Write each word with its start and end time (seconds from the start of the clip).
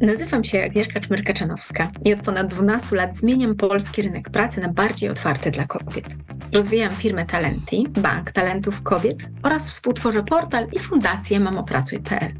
Nazywam 0.00 0.44
się 0.44 0.64
Agnieszka 0.64 1.00
Czmyrka-Czanowska 1.00 1.88
i 2.04 2.14
od 2.14 2.20
ponad 2.20 2.46
12 2.46 2.96
lat 2.96 3.16
zmieniam 3.16 3.54
polski 3.54 4.02
rynek 4.02 4.30
pracy 4.30 4.60
na 4.60 4.68
bardziej 4.68 5.10
otwarty 5.10 5.50
dla 5.50 5.64
kobiet. 5.64 6.06
Rozwijam 6.52 6.92
firmę 6.92 7.26
Talenti, 7.26 7.86
Bank 7.88 8.32
Talentów 8.32 8.82
Kobiet 8.82 9.18
oraz 9.42 9.70
współtworzę 9.70 10.22
portal 10.22 10.66
i 10.72 10.78
fundację 10.78 11.40
mamopracuj.pl. 11.40 12.32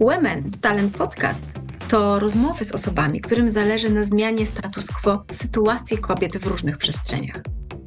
Women's 0.00 0.60
Talent 0.60 0.96
Podcast 0.96 1.46
to 1.88 2.18
rozmowy 2.18 2.64
z 2.64 2.72
osobami, 2.72 3.20
którym 3.20 3.50
zależy 3.50 3.90
na 3.90 4.04
zmianie 4.04 4.46
status 4.46 4.86
quo 4.86 5.24
sytuacji 5.32 5.98
kobiet 5.98 6.38
w 6.38 6.46
różnych 6.46 6.78
przestrzeniach. 6.78 7.42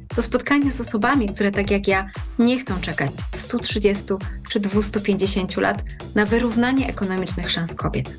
To 0.08 0.22
spotkania 0.22 0.70
z 0.70 0.80
osobami, 0.80 1.28
które 1.28 1.50
tak 1.50 1.70
jak 1.70 1.88
ja 1.88 2.10
nie 2.38 2.58
chcą 2.58 2.80
czekać 2.80 3.10
130 3.34 4.04
czy 4.48 4.60
250 4.60 5.56
lat 5.56 5.84
na 6.14 6.26
wyrównanie 6.26 6.88
ekonomicznych 6.88 7.50
szans 7.50 7.74
kobiet 7.74 8.16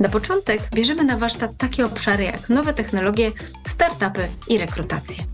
na 0.00 0.08
początek 0.08 0.60
bierzemy 0.74 1.04
na 1.04 1.18
warsztat 1.18 1.56
takie 1.56 1.84
obszary 1.84 2.24
jak 2.24 2.48
nowe 2.48 2.74
technologie, 2.74 3.30
startupy 3.68 4.28
i 4.48 4.58
rekrutacje. 4.58 5.24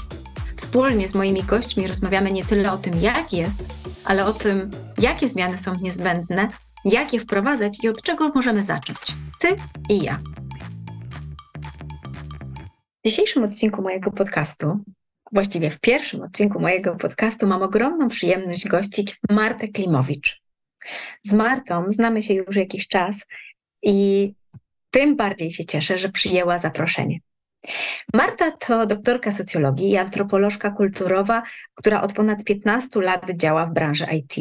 Wspólnie 0.57 1.09
z 1.09 1.15
moimi 1.15 1.43
gośćmi 1.43 1.87
rozmawiamy 1.87 2.33
nie 2.33 2.45
tyle 2.45 2.73
o 2.73 2.77
tym, 2.77 3.01
jak 3.01 3.33
jest, 3.33 3.63
ale 4.05 4.27
o 4.27 4.33
tym, 4.33 4.71
jakie 4.99 5.29
zmiany 5.29 5.59
są 5.59 5.73
niezbędne, 5.81 6.49
jak 6.85 7.13
je 7.13 7.21
wprowadzać 7.21 7.85
i 7.85 7.89
od 7.89 8.03
czego 8.03 8.29
możemy 8.29 8.63
zacząć. 8.63 8.99
Ty 9.41 9.49
i 9.91 10.03
ja. 10.05 10.19
W 13.05 13.09
dzisiejszym 13.09 13.45
odcinku 13.45 13.83
mojego 13.83 14.13
podcastu, 14.13 14.79
właściwie 15.33 15.71
w 15.71 15.81
pierwszym 15.81 16.23
odcinku 16.23 16.61
mojego 16.61 16.97
podcastu, 16.97 17.47
mam 17.47 17.63
ogromną 17.63 18.09
przyjemność 18.09 18.69
gościć 18.69 19.19
Martę 19.31 19.69
Klimowicz. 19.69 20.43
Z 21.23 21.33
Martą 21.33 21.85
znamy 21.89 22.23
się 22.23 22.35
już 22.35 22.57
jakiś 22.57 22.89
czas 22.89 23.27
i 23.83 24.33
tym 24.97 25.17
bardziej 25.17 25.53
się 25.53 25.65
cieszę, 25.65 25.99
że 25.99 26.09
przyjęła 26.09 26.59
zaproszenie. 26.59 27.19
Marta 28.15 28.51
to 28.51 28.87
doktorka 28.87 29.33
socjologii 29.33 29.91
i 29.91 29.97
antropolożka 29.97 30.71
kulturowa, 30.71 31.43
która 31.75 32.03
od 32.03 32.13
ponad 32.13 32.45
15 32.45 33.01
lat 33.01 33.31
działa 33.35 33.67
w 33.67 33.73
branży 33.73 34.07
IT. 34.13 34.35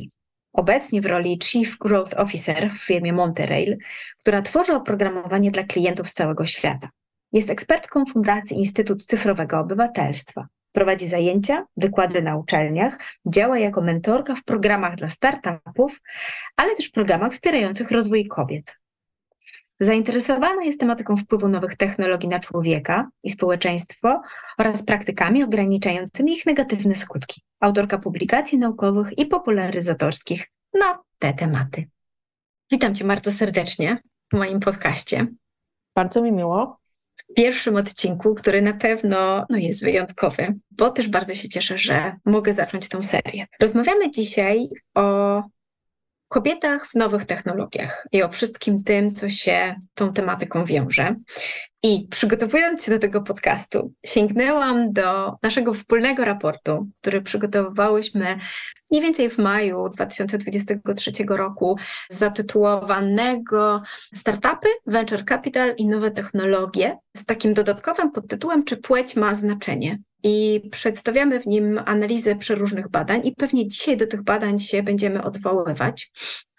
Obecnie 0.53 1.01
w 1.01 1.05
roli 1.05 1.39
Chief 1.43 1.77
Growth 1.77 2.19
Officer 2.19 2.71
w 2.71 2.85
firmie 2.85 3.13
Monterail, 3.13 3.77
która 4.19 4.41
tworzy 4.41 4.73
oprogramowanie 4.73 5.51
dla 5.51 5.63
klientów 5.63 6.09
z 6.09 6.13
całego 6.13 6.45
świata. 6.45 6.89
Jest 7.33 7.49
ekspertką 7.49 8.05
Fundacji 8.05 8.57
Instytut 8.57 9.05
Cyfrowego 9.05 9.59
Obywatelstwa. 9.59 10.47
Prowadzi 10.71 11.07
zajęcia, 11.07 11.65
wykłady 11.77 12.21
na 12.21 12.37
uczelniach, 12.37 12.97
działa 13.25 13.59
jako 13.59 13.81
mentorka 13.81 14.35
w 14.35 14.43
programach 14.43 14.95
dla 14.95 15.09
startupów, 15.09 16.01
ale 16.57 16.75
też 16.75 16.89
programach 16.89 17.33
wspierających 17.33 17.91
rozwój 17.91 18.27
kobiet. 18.27 18.84
Zainteresowana 19.79 20.63
jest 20.63 20.79
tematyką 20.79 21.17
wpływu 21.17 21.49
nowych 21.49 21.77
technologii 21.77 22.29
na 22.29 22.39
człowieka 22.39 23.09
i 23.23 23.29
społeczeństwo 23.29 24.21
oraz 24.57 24.83
praktykami 24.83 25.43
ograniczającymi 25.43 26.33
ich 26.33 26.45
negatywne 26.45 26.95
skutki. 26.95 27.41
Autorka 27.59 27.97
publikacji 27.97 28.57
naukowych 28.57 29.17
i 29.17 29.25
popularyzatorskich 29.25 30.51
na 30.73 30.99
te 31.19 31.33
tematy. 31.33 31.89
Witam 32.71 32.95
Cię 32.95 33.05
bardzo 33.05 33.31
serdecznie 33.31 33.97
w 34.33 34.37
moim 34.37 34.59
podcaście. 34.59 35.27
Bardzo 35.95 36.21
mi 36.21 36.31
miło. 36.31 36.77
W 37.17 37.33
pierwszym 37.33 37.75
odcinku, 37.75 38.35
który 38.35 38.61
na 38.61 38.73
pewno 38.73 39.45
no, 39.49 39.57
jest 39.57 39.83
wyjątkowy, 39.83 40.55
bo 40.71 40.89
też 40.89 41.07
bardzo 41.07 41.35
się 41.35 41.49
cieszę, 41.49 41.77
że 41.77 42.15
mogę 42.25 42.53
zacząć 42.53 42.89
tą 42.89 43.03
serię. 43.03 43.47
Rozmawiamy 43.61 44.11
dzisiaj 44.11 44.67
o 44.95 45.43
kobietach 46.27 46.87
w 46.87 46.95
nowych 46.95 47.25
technologiach 47.25 48.07
i 48.11 48.23
o 48.23 48.29
wszystkim 48.29 48.83
tym, 48.83 49.15
co 49.15 49.29
się 49.29 49.75
tą 49.93 50.13
tematyką 50.13 50.65
wiąże. 50.65 51.15
I 51.83 52.07
przygotowując 52.11 52.83
się 52.83 52.91
do 52.91 52.99
tego 52.99 53.21
podcastu, 53.21 53.93
sięgnęłam 54.05 54.93
do 54.93 55.33
naszego 55.43 55.73
wspólnego 55.73 56.25
raportu, 56.25 56.87
który 57.01 57.21
przygotowywałyśmy 57.21 58.39
mniej 58.91 59.03
więcej 59.03 59.29
w 59.29 59.37
maju 59.37 59.89
2023 59.89 61.11
roku, 61.29 61.77
zatytułowanego 62.09 63.81
Startupy, 64.15 64.67
Venture 64.85 65.25
Capital 65.25 65.73
i 65.77 65.87
nowe 65.87 66.11
technologie, 66.11 66.97
z 67.17 67.25
takim 67.25 67.53
dodatkowym 67.53 68.11
podtytułem 68.11 68.63
Czy 68.63 68.77
płeć 68.77 69.15
ma 69.15 69.35
znaczenie? 69.35 69.99
I 70.25 70.61
przedstawiamy 70.71 71.39
w 71.39 71.47
nim 71.47 71.79
analizę 71.85 72.35
przeróżnych 72.35 72.89
badań 72.89 73.21
i 73.27 73.35
pewnie 73.35 73.67
dzisiaj 73.67 73.97
do 73.97 74.07
tych 74.07 74.23
badań 74.23 74.59
się 74.59 74.83
będziemy 74.83 75.23
odwoływać. 75.23 76.11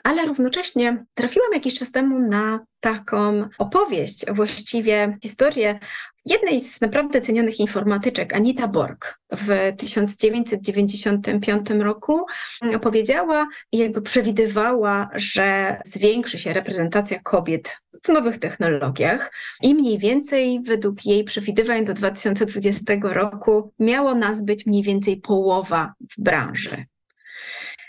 Ale 0.05 0.27
równocześnie 0.27 1.05
trafiłam 1.15 1.53
jakiś 1.53 1.75
czas 1.75 1.93
temu 1.93 2.19
na 2.19 2.61
taką 2.81 3.49
opowieść, 3.59 4.27
właściwie 4.33 5.19
historię 5.23 5.79
jednej 6.27 6.61
z 6.61 6.81
naprawdę 6.81 7.21
cenionych 7.21 7.61
informatyczek, 7.61 8.35
Anita 8.35 8.69
Borg, 8.69 9.21
w 9.33 9.73
1995 9.77 11.71
roku 11.71 12.27
opowiedziała 12.75 13.49
i 13.73 13.79
jakby 13.79 14.03
przewidywała, 14.03 15.09
że 15.15 15.77
zwiększy 15.85 16.39
się 16.39 16.53
reprezentacja 16.53 17.21
kobiet 17.21 17.77
w 18.05 18.09
nowych 18.09 18.39
technologiach 18.39 19.33
i 19.63 19.75
mniej 19.75 19.99
więcej 19.99 20.61
według 20.63 21.07
jej 21.07 21.25
przewidywań 21.25 21.85
do 21.85 21.95
2020 21.95 22.95
roku 23.03 23.73
miało 23.79 24.15
nas 24.15 24.45
być 24.45 24.67
mniej 24.67 24.83
więcej 24.83 25.17
połowa 25.17 25.95
w 26.17 26.23
branży. 26.23 26.85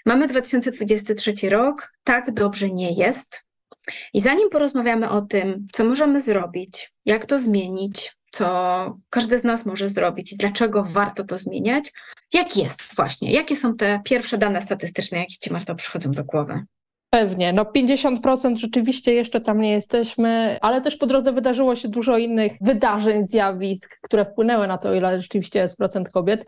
Mamy 0.05 0.27
2023 0.27 1.49
rok, 1.49 1.93
tak 2.03 2.33
dobrze 2.33 2.69
nie 2.69 2.93
jest. 2.93 3.47
I 4.13 4.21
zanim 4.21 4.49
porozmawiamy 4.49 5.09
o 5.09 5.21
tym, 5.21 5.67
co 5.71 5.85
możemy 5.85 6.21
zrobić, 6.21 6.93
jak 7.05 7.25
to 7.25 7.39
zmienić, 7.39 8.16
co 8.31 8.97
każdy 9.09 9.37
z 9.37 9.43
nas 9.43 9.65
może 9.65 9.89
zrobić 9.89 10.33
i 10.33 10.37
dlaczego 10.37 10.83
warto 10.83 11.23
to 11.23 11.37
zmieniać, 11.37 11.91
jak 12.33 12.57
jest 12.57 12.95
właśnie, 12.95 13.31
jakie 13.31 13.55
są 13.55 13.75
te 13.75 14.01
pierwsze 14.03 14.37
dane 14.37 14.61
statystyczne, 14.61 15.17
jakie 15.17 15.35
Ci, 15.41 15.53
Marta, 15.53 15.75
przychodzą 15.75 16.11
do 16.11 16.23
głowy? 16.23 16.65
Pewnie, 17.09 17.53
no 17.53 17.63
50% 17.63 18.55
rzeczywiście 18.55 19.13
jeszcze 19.13 19.41
tam 19.41 19.61
nie 19.61 19.71
jesteśmy, 19.71 20.57
ale 20.61 20.81
też 20.81 20.97
po 20.97 21.05
drodze 21.05 21.33
wydarzyło 21.33 21.75
się 21.75 21.87
dużo 21.87 22.17
innych 22.17 22.51
wydarzeń, 22.61 23.27
zjawisk, 23.27 23.99
które 24.01 24.25
wpłynęły 24.25 24.67
na 24.67 24.77
to, 24.77 24.93
ile 24.93 25.21
rzeczywiście 25.21 25.59
jest 25.59 25.77
procent 25.77 26.09
kobiet. 26.09 26.45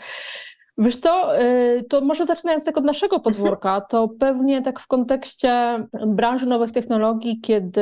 Wiesz 0.81 0.97
co, 0.97 1.41
y, 1.41 1.84
to 1.90 2.01
może 2.01 2.25
zaczynając 2.25 2.66
tak 2.66 2.78
od 2.78 2.84
naszego 2.84 3.16
mhm. 3.16 3.23
podwórka, 3.23 3.81
to 3.81 4.09
pewnie 4.19 4.62
tak 4.62 4.79
w 4.79 4.88
kontekście 4.88 5.84
branży 6.07 6.45
nowych 6.45 6.72
technologii, 6.72 7.40
kiedy 7.41 7.81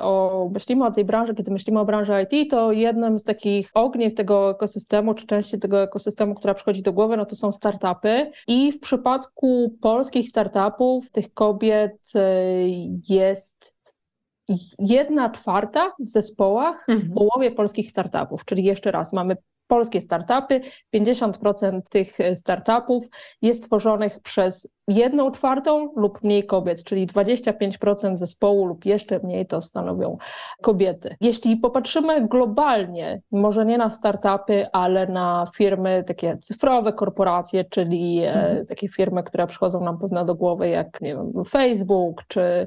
o, 0.00 0.48
myślimy 0.52 0.84
o 0.84 0.90
tej 0.90 1.04
branży, 1.04 1.34
kiedy 1.34 1.50
myślimy 1.50 1.80
o 1.80 1.84
branży 1.84 2.12
IT, 2.30 2.50
to 2.50 2.72
jednym 2.72 3.18
z 3.18 3.24
takich 3.24 3.70
ogniw 3.74 4.14
tego 4.14 4.50
ekosystemu, 4.50 5.14
czy 5.14 5.26
części 5.26 5.58
tego 5.58 5.82
ekosystemu, 5.82 6.34
która 6.34 6.54
przychodzi 6.54 6.82
do 6.82 6.92
głowy, 6.92 7.16
no 7.16 7.26
to 7.26 7.36
są 7.36 7.52
startupy. 7.52 8.30
I 8.46 8.72
w 8.72 8.80
przypadku 8.80 9.76
polskich 9.80 10.28
startupów 10.28 11.10
tych 11.10 11.34
kobiet 11.34 12.12
y, 12.16 12.20
jest 13.08 13.74
jedna 14.78 15.30
czwarta 15.30 15.92
w 15.98 16.08
zespołach 16.08 16.88
mhm. 16.88 17.10
w 17.10 17.14
połowie 17.14 17.50
polskich 17.50 17.90
startupów, 17.90 18.44
czyli 18.44 18.64
jeszcze 18.64 18.90
raz 18.90 19.12
mamy 19.12 19.36
polskie 19.66 20.00
startupy. 20.00 20.60
50% 20.96 21.80
tych 21.90 22.18
startupów 22.34 23.04
jest 23.42 23.64
tworzonych 23.64 24.20
przez 24.20 24.68
jedną 24.88 25.30
czwartą 25.30 25.92
lub 25.96 26.22
mniej 26.22 26.46
kobiet, 26.46 26.84
czyli 26.84 27.06
25% 27.06 28.16
zespołu 28.16 28.66
lub 28.66 28.84
jeszcze 28.84 29.18
mniej 29.18 29.46
to 29.46 29.60
stanowią 29.60 30.18
kobiety. 30.62 31.16
Jeśli 31.20 31.56
popatrzymy 31.56 32.28
globalnie, 32.28 33.20
może 33.32 33.64
nie 33.64 33.78
na 33.78 33.90
startupy, 33.90 34.66
ale 34.72 35.06
na 35.06 35.46
firmy 35.56 36.04
takie 36.06 36.38
cyfrowe, 36.38 36.92
korporacje, 36.92 37.64
czyli 37.64 38.20
e, 38.20 38.32
mhm. 38.34 38.66
takie 38.66 38.88
firmy, 38.88 39.22
które 39.22 39.46
przychodzą 39.46 39.84
nam 39.84 39.98
pewno 39.98 40.24
do 40.24 40.34
głowy, 40.34 40.68
jak 40.68 41.00
nie 41.00 41.16
wiem, 41.16 41.32
Facebook 41.48 42.22
czy 42.28 42.66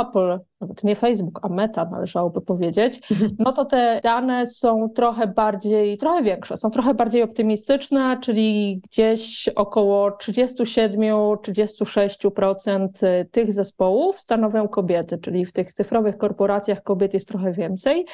Apple, 0.00 0.38
nawet 0.60 0.84
nie 0.84 0.96
Facebook, 0.96 1.40
a 1.42 1.48
Meta 1.48 1.84
należałoby 1.84 2.40
powiedzieć, 2.40 3.00
mhm. 3.10 3.36
no 3.38 3.52
to 3.52 3.64
te 3.64 4.00
dane 4.02 4.46
są 4.46 4.88
trochę 4.88 5.26
bardziej, 5.26 5.98
trochę 5.98 6.22
większe, 6.22 6.56
są 6.56 6.70
trochę 6.70 6.94
bardziej 6.94 7.22
optymistyczne, 7.22 8.18
czyli 8.22 8.80
gdzieś 8.90 9.48
około 9.48 10.10
37 10.10 11.16
czy 11.42 11.53
36% 11.54 12.88
tych 13.30 13.52
zespołów 13.52 14.20
stanowią 14.20 14.68
kobiety, 14.68 15.18
czyli 15.18 15.46
w 15.46 15.52
tych 15.52 15.72
cyfrowych 15.72 16.18
korporacjach 16.18 16.82
kobiet 16.82 17.14
jest 17.14 17.28
trochę 17.28 17.52
więcej. 17.52 18.06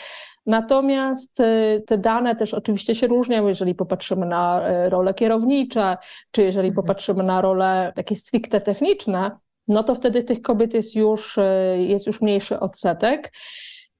Natomiast 0.46 1.40
y, 1.40 1.84
te 1.86 1.98
dane 1.98 2.36
też 2.36 2.54
oczywiście 2.54 2.94
się 2.94 3.06
różnią, 3.06 3.48
jeżeli 3.48 3.74
popatrzymy 3.74 4.26
na 4.26 4.70
y, 4.86 4.90
role 4.90 5.14
kierownicze, 5.14 5.96
czy 6.30 6.42
jeżeli 6.42 6.68
mhm. 6.68 6.84
popatrzymy 6.84 7.22
na 7.22 7.40
role 7.40 7.92
takie 7.96 8.16
stricte 8.16 8.60
techniczne, 8.60 9.30
no 9.68 9.84
to 9.84 9.94
wtedy 9.94 10.24
tych 10.24 10.42
kobiet 10.42 10.74
jest 10.74 10.96
już, 10.96 11.38
y, 11.38 11.42
jest 11.78 12.06
już 12.06 12.20
mniejszy 12.20 12.60
odsetek. 12.60 13.32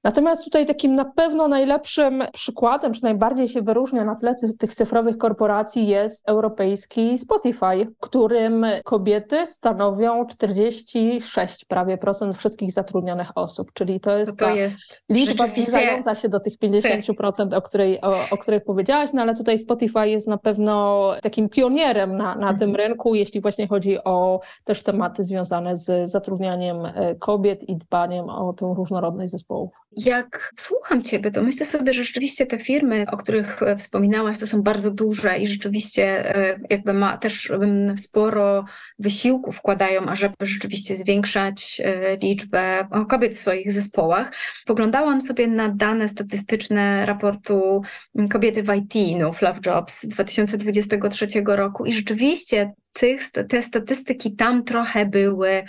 Natomiast 0.03 0.43
tutaj 0.43 0.65
takim 0.65 0.95
na 0.95 1.05
pewno 1.05 1.47
najlepszym 1.47 2.23
przykładem, 2.33 2.93
czy 2.93 3.03
najbardziej 3.03 3.49
się 3.49 3.61
wyróżnia 3.61 4.05
na 4.05 4.15
tle 4.15 4.35
tych 4.59 4.75
cyfrowych 4.75 5.17
korporacji 5.17 5.87
jest 5.87 6.29
europejski 6.29 7.19
Spotify, 7.19 7.87
którym 7.99 8.65
kobiety 8.83 9.47
stanowią 9.47 10.25
46 10.25 11.65
prawie 11.65 11.97
procent 11.97 12.37
wszystkich 12.37 12.71
zatrudnionych 12.71 13.31
osób, 13.35 13.73
czyli 13.73 13.99
to 13.99 14.17
jest, 14.17 14.37
to, 14.37 14.45
to 14.45 14.55
jest 14.55 15.03
liczba 15.09 15.47
zbliżająca 15.47 16.15
się 16.15 16.29
do 16.29 16.39
tych 16.39 16.59
50%, 16.59 17.55
o 17.55 17.61
której, 17.61 18.01
o, 18.01 18.15
o 18.31 18.37
której 18.37 18.61
powiedziałaś, 18.61 19.09
no 19.13 19.21
ale 19.21 19.35
tutaj 19.35 19.59
Spotify 19.59 20.09
jest 20.09 20.27
na 20.27 20.37
pewno 20.37 21.01
takim 21.21 21.49
pionierem 21.49 22.17
na, 22.17 22.35
na 22.35 22.53
tym 22.53 22.69
mhm. 22.69 22.75
rynku, 22.75 23.15
jeśli 23.15 23.41
właśnie 23.41 23.67
chodzi 23.67 24.03
o 24.03 24.39
też 24.63 24.83
tematy 24.83 25.23
związane 25.23 25.77
z 25.77 26.11
zatrudnianiem 26.11 26.85
e, 26.85 27.15
kobiet 27.15 27.69
i 27.69 27.77
dbaniem 27.77 28.29
o 28.29 28.53
tę 28.53 28.73
różnorodność 28.77 29.31
zespołów. 29.31 29.71
Jak 29.97 30.53
słucham 30.59 31.03
Ciebie, 31.03 31.31
to 31.31 31.43
myślę 31.43 31.65
sobie, 31.65 31.93
że 31.93 32.03
rzeczywiście 32.03 32.45
te 32.45 32.59
firmy, 32.59 33.05
o 33.11 33.17
których 33.17 33.63
e, 33.63 33.75
wspominałaś, 33.75 34.39
to 34.39 34.47
są 34.47 34.61
bardzo 34.61 34.91
duże 34.91 35.37
i 35.37 35.47
rzeczywiście 35.47 36.35
e, 36.35 36.59
jakby 36.69 36.93
ma 36.93 37.17
też 37.17 37.51
sporo 37.97 38.65
wysiłku 38.99 39.51
wkładają, 39.51 40.05
ażeby 40.05 40.35
rzeczywiście 40.41 40.95
zwiększać 40.95 41.81
e, 41.83 42.17
liczbę 42.17 42.87
kobiet 43.09 43.35
w 43.35 43.39
swoich 43.39 43.71
zespołach. 43.71 44.33
Poglądałam 44.65 45.21
sobie 45.21 45.47
na 45.47 45.69
dane 45.69 46.09
statystyczne 46.09 47.05
raportu 47.05 47.81
Kobiety 48.29 48.63
w 48.63 48.75
IT, 48.75 49.17
No 49.17 49.31
Love 49.41 49.59
Jobs 49.65 50.07
2023 50.07 51.27
roku 51.45 51.85
i 51.85 51.93
rzeczywiście 51.93 52.73
tych, 52.93 53.31
te 53.31 53.61
statystyki 53.61 54.35
tam 54.35 54.63
trochę 54.63 55.05
były, 55.05 55.63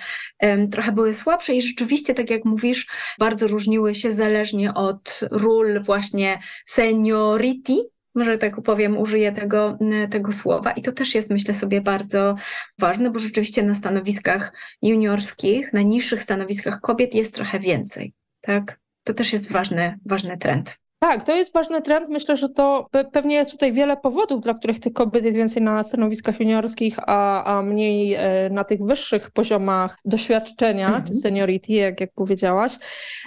trochę 0.70 0.92
były 0.92 1.14
słabsze 1.14 1.54
i 1.54 1.62
rzeczywiście, 1.62 2.14
tak 2.14 2.30
jak 2.30 2.44
mówisz, 2.44 2.86
bardzo 3.19 3.48
różniły 3.48 3.94
się 3.94 4.12
zależnie 4.12 4.74
od 4.74 5.20
ról 5.30 5.82
właśnie 5.82 6.38
seniority, 6.66 7.74
może 8.14 8.38
tak 8.38 8.62
powiem, 8.62 8.98
użyję 8.98 9.32
tego, 9.32 9.78
tego 10.10 10.32
słowa. 10.32 10.72
I 10.72 10.82
to 10.82 10.92
też 10.92 11.14
jest, 11.14 11.30
myślę 11.30 11.54
sobie, 11.54 11.80
bardzo 11.80 12.34
ważne, 12.78 13.10
bo 13.10 13.19
rzeczywiście 13.19 13.62
na 13.62 13.74
stanowiskach 13.74 14.52
juniorskich, 14.82 15.72
na 15.72 15.82
niższych 15.82 16.22
stanowiskach 16.22 16.80
kobiet 16.80 17.14
jest 17.14 17.34
trochę 17.34 17.58
więcej. 17.60 18.12
Tak? 18.40 18.80
To 19.04 19.14
też 19.14 19.32
jest 19.32 19.52
ważny, 19.52 19.98
ważny 20.06 20.38
trend. 20.38 20.81
Tak, 21.02 21.25
to 21.25 21.37
jest 21.37 21.52
ważny 21.52 21.82
trend. 21.82 22.08
Myślę, 22.08 22.37
że 22.37 22.49
to 22.49 22.87
pewnie 23.12 23.34
jest 23.34 23.50
tutaj 23.50 23.72
wiele 23.72 23.96
powodów, 23.96 24.40
dla 24.40 24.54
których 24.54 24.81
tych 24.81 24.93
kobiet 24.93 25.25
jest 25.25 25.37
więcej 25.37 25.62
na 25.62 25.82
stanowiskach 25.82 26.40
juniorskich, 26.40 26.99
a, 27.06 27.44
a 27.44 27.62
mniej 27.62 28.14
e, 28.14 28.50
na 28.50 28.64
tych 28.64 28.82
wyższych 28.84 29.31
poziomach 29.31 29.99
doświadczenia, 30.04 30.87
mhm. 30.87 31.04
czy 31.06 31.14
seniority, 31.14 31.72
jak, 31.72 32.00
jak 32.00 32.12
powiedziałaś. 32.14 32.78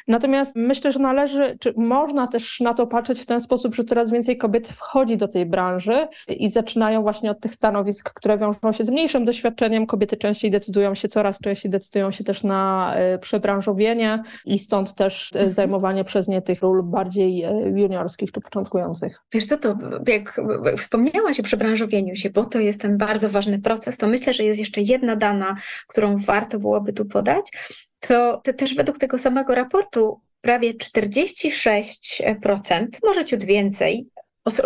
Natomiast 0.08 0.56
myślę, 0.56 0.92
że 0.92 1.00
należy, 1.00 1.58
czy 1.60 1.74
można 1.78 2.28
też 2.28 2.60
na 2.60 2.74
to 2.74 2.88
patrzeć 2.88 3.20
w 3.22 3.26
ten 3.26 3.42
sposób, 3.42 3.76
że 3.76 3.84
coraz 3.84 4.12
więcej 4.12 4.38
kobiet 4.38 4.68
wchodzi 4.68 5.18
do 5.18 5.28
tej 5.28 5.46
branży 5.46 6.08
i 6.28 6.50
zaczynają 6.50 7.02
właśnie 7.02 7.32
od 7.32 7.40
tych 7.40 7.54
stanowisk, 7.54 8.14
które 8.14 8.38
wiążą 8.38 8.72
się 8.72 8.86
z 8.86 8.90
mniejszym 8.90 9.26
doświadczeniem. 9.26 9.88
Kobiety 9.88 10.18
częściej 10.18 10.52
decydują 10.52 10.96
się, 10.96 11.08
coraz 11.08 11.40
częściej 11.40 11.72
decydują 11.72 12.12
się 12.12 12.24
też 12.24 12.44
na 12.44 12.94
e, 12.96 13.18
przebranżowienie 13.18 14.24
i 14.46 14.60
stąd 14.60 14.96
też 14.96 15.32
e, 15.34 15.36
mhm. 15.36 15.52
zajmowanie 15.52 16.04
przez 16.04 16.28
nie 16.28 16.42
tych 16.42 16.62
ról 16.62 16.84
bardziej 16.84 17.46
juniorskich 17.70 18.32
czy 18.32 18.42
początkujących? 18.42 19.22
Wiesz 19.34 19.46
co, 19.46 19.58
to 19.58 19.78
jak 20.08 20.42
wspomniałaś 20.78 21.40
o 21.40 21.44
przebranżowieniu 21.44 22.16
się, 22.16 22.30
bo 22.30 22.46
to 22.46 22.60
jest 22.60 22.82
ten 22.82 22.98
bardzo 22.98 23.30
ważny 23.30 23.62
proces, 23.62 23.98
to 23.98 24.08
myślę, 24.08 24.34
że 24.34 24.44
jest 24.44 24.60
jeszcze 24.60 24.82
jedna 24.82 25.16
dana, 25.16 25.56
którą 25.88 26.18
warto 26.18 26.60
byłoby 26.60 26.94
tu 26.94 27.06
podać, 27.06 27.52
to, 28.00 28.42
to 28.44 28.54
też 28.54 28.76
według 28.76 28.98
tego 28.98 29.18
samego 29.18 29.56
raportu 29.56 30.22
prawie 30.42 30.74
46%, 30.74 32.88
może 33.04 33.26
ciut 33.26 33.44
więcej, 33.44 34.08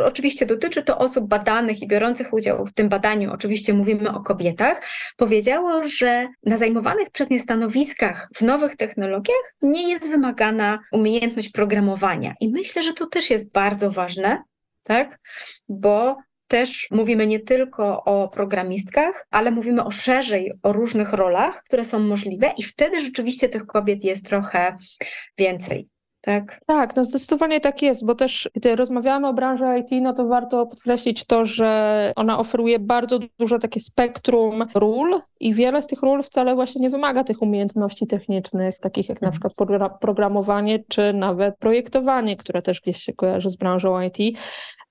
Oczywiście 0.06 0.46
dotyczy 0.46 0.84
to 0.84 0.98
osób 0.98 1.28
badanych 1.28 1.82
i 1.82 1.88
biorących 1.88 2.34
udział 2.34 2.66
w 2.66 2.74
tym 2.74 2.90
badaniu, 2.90 3.32
oczywiście 3.34 3.74
mówimy 3.74 4.14
o 4.14 4.20
kobietach, 4.20 4.82
powiedziało, 5.18 5.88
że 5.88 6.28
na 6.44 6.58
zajmowanych 6.58 7.10
przez 7.10 7.30
nie 7.30 7.40
stanowiskach 7.40 8.30
w 8.36 8.42
nowych 8.42 8.76
technologiach 8.76 9.56
nie 9.62 9.90
jest 9.90 10.10
wymagana 10.10 10.80
umiejętność 10.92 11.50
programowania. 11.50 12.34
I 12.40 12.50
myślę, 12.50 12.84
że 12.84 12.94
to 12.94 13.06
też 13.06 13.30
jest 13.30 13.52
bardzo 13.52 13.92
ważne, 13.92 14.44
tak? 14.84 15.20
Bo 15.70 16.18
też 16.48 16.88
mówimy 16.92 17.28
nie 17.28 17.40
tylko 17.40 18.04
o 18.04 18.28
programistkach, 18.28 19.28
ale 19.32 19.52
mówimy 19.52 19.84
o 19.86 19.92
szerzej, 19.92 20.54
o 20.64 20.74
różnych 20.74 21.14
rolach, 21.14 21.64
które 21.64 21.86
są 21.86 22.00
możliwe, 22.00 22.52
i 22.58 22.64
wtedy 22.64 23.02
rzeczywiście 23.02 23.50
tych 23.50 23.66
kobiet 23.66 24.04
jest 24.04 24.26
trochę 24.26 24.78
więcej 25.38 25.88
tak? 26.22 26.60
Tak, 26.66 26.96
no 26.96 27.04
zdecydowanie 27.04 27.62
tak 27.62 27.82
jest, 27.82 28.06
bo 28.06 28.16
też 28.16 28.50
gdy 28.56 28.76
rozmawiamy 28.76 29.28
o 29.28 29.34
branży 29.34 29.66
IT, 29.80 30.02
no 30.02 30.14
to 30.14 30.28
warto 30.28 30.66
podkreślić 30.66 31.26
to, 31.26 31.46
że 31.46 32.14
ona 32.16 32.40
oferuje 32.40 32.80
bardzo 32.80 33.20
duże 33.40 33.60
takie 33.60 33.80
spektrum 33.80 34.66
ról 34.76 35.22
i 35.40 35.54
wiele 35.54 35.82
z 35.82 35.88
tych 35.88 36.02
ról 36.02 36.24
wcale 36.24 36.56
właśnie 36.56 36.82
nie 36.82 36.90
wymaga 36.90 37.24
tych 37.24 37.42
umiejętności 37.42 38.08
technicznych, 38.08 38.80
takich 38.80 39.10
jak 39.10 39.22
na 39.22 39.28
mhm. 39.28 39.32
przykład 39.32 40.00
programowanie 40.02 40.84
czy 40.88 41.14
nawet 41.14 41.58
projektowanie, 41.58 42.38
które 42.38 42.62
też 42.62 42.82
gdzieś 42.82 42.98
się 42.98 43.14
kojarzy 43.14 43.50
z 43.50 43.56
branżą 43.56 44.02
IT. 44.02 44.38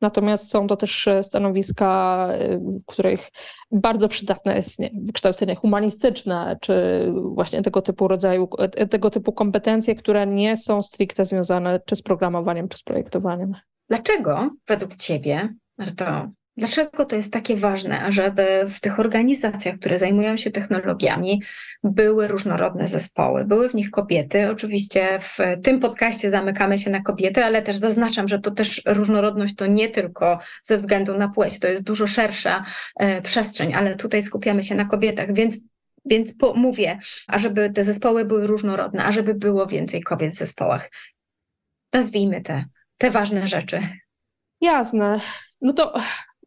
Natomiast 0.01 0.51
są 0.51 0.67
to 0.67 0.77
też 0.77 1.09
e, 1.09 1.25
stanowiska, 1.25 2.29
e, 2.33 2.59
w 2.59 2.85
których 2.87 3.31
bardzo 3.71 4.09
przydatne 4.09 4.57
jest 4.57 4.79
nie, 4.79 4.91
wykształcenie 5.03 5.55
humanistyczne, 5.55 6.57
czy 6.61 7.07
właśnie 7.15 7.63
tego 7.63 7.83
typu 7.83 8.09
rodzaju, 8.09 8.49
tego 8.91 9.11
typu 9.11 9.33
kompetencje, 9.33 9.95
które 9.95 10.27
nie 10.27 10.57
są 10.57 10.83
stricte 10.83 11.25
związane 11.25 11.81
czy 11.87 11.97
z 11.97 12.03
programowaniem, 12.03 12.69
czy 12.69 12.79
z 12.79 12.83
projektowaniem. 12.83 13.53
Dlaczego 13.89 14.49
według 14.69 14.97
Ciebie, 14.97 15.55
Marto, 15.79 16.31
Dlaczego 16.59 17.05
to 17.05 17.17
jest 17.17 17.33
takie 17.33 17.57
ważne, 17.57 18.03
ażeby 18.03 18.47
w 18.69 18.81
tych 18.81 19.01
organizacjach, 19.01 19.79
które 19.79 19.99
zajmują 19.99 20.37
się 20.37 20.51
technologiami, 20.51 21.43
były 21.83 22.29
różnorodne 22.29 22.89
zespoły, 22.89 23.45
były 23.45 23.69
w 23.69 23.75
nich 23.75 23.91
kobiety? 23.91 24.51
Oczywiście 24.51 25.19
w 25.21 25.39
tym 25.63 25.81
podcaście 25.81 26.31
zamykamy 26.31 26.79
się 26.79 26.91
na 26.91 27.01
kobiety, 27.01 27.45
ale 27.45 27.63
też 27.63 27.77
zaznaczam, 27.77 28.29
że 28.29 28.39
to 28.39 28.51
też 28.51 28.83
różnorodność 28.87 29.55
to 29.55 29.67
nie 29.67 29.89
tylko 29.89 30.39
ze 30.63 30.79
względu 30.79 31.19
na 31.19 31.29
płeć, 31.29 31.59
to 31.59 31.69
jest 31.69 31.85
dużo 31.85 32.07
szersza 32.07 32.65
e, 32.97 33.23
przestrzeń, 33.23 33.75
ale 33.75 33.97
tutaj 33.97 34.23
skupiamy 34.23 34.63
się 34.63 34.75
na 34.75 34.85
kobietach, 34.85 35.35
więc 35.35 35.57
więc 36.05 36.35
po, 36.35 36.55
mówię, 36.55 36.99
ażeby 37.27 37.71
te 37.71 37.85
zespoły 37.85 38.25
były 38.25 38.47
różnorodne, 38.47 39.05
ażeby 39.05 39.35
było 39.35 39.67
więcej 39.67 40.03
kobiet 40.03 40.33
w 40.35 40.39
zespołach. 40.39 40.91
Nazwijmy 41.93 42.41
te, 42.41 42.65
te 42.99 43.11
ważne 43.11 43.47
rzeczy. 43.47 43.81
Jasne. 44.61 45.21
No 45.61 45.73
to 45.73 46.01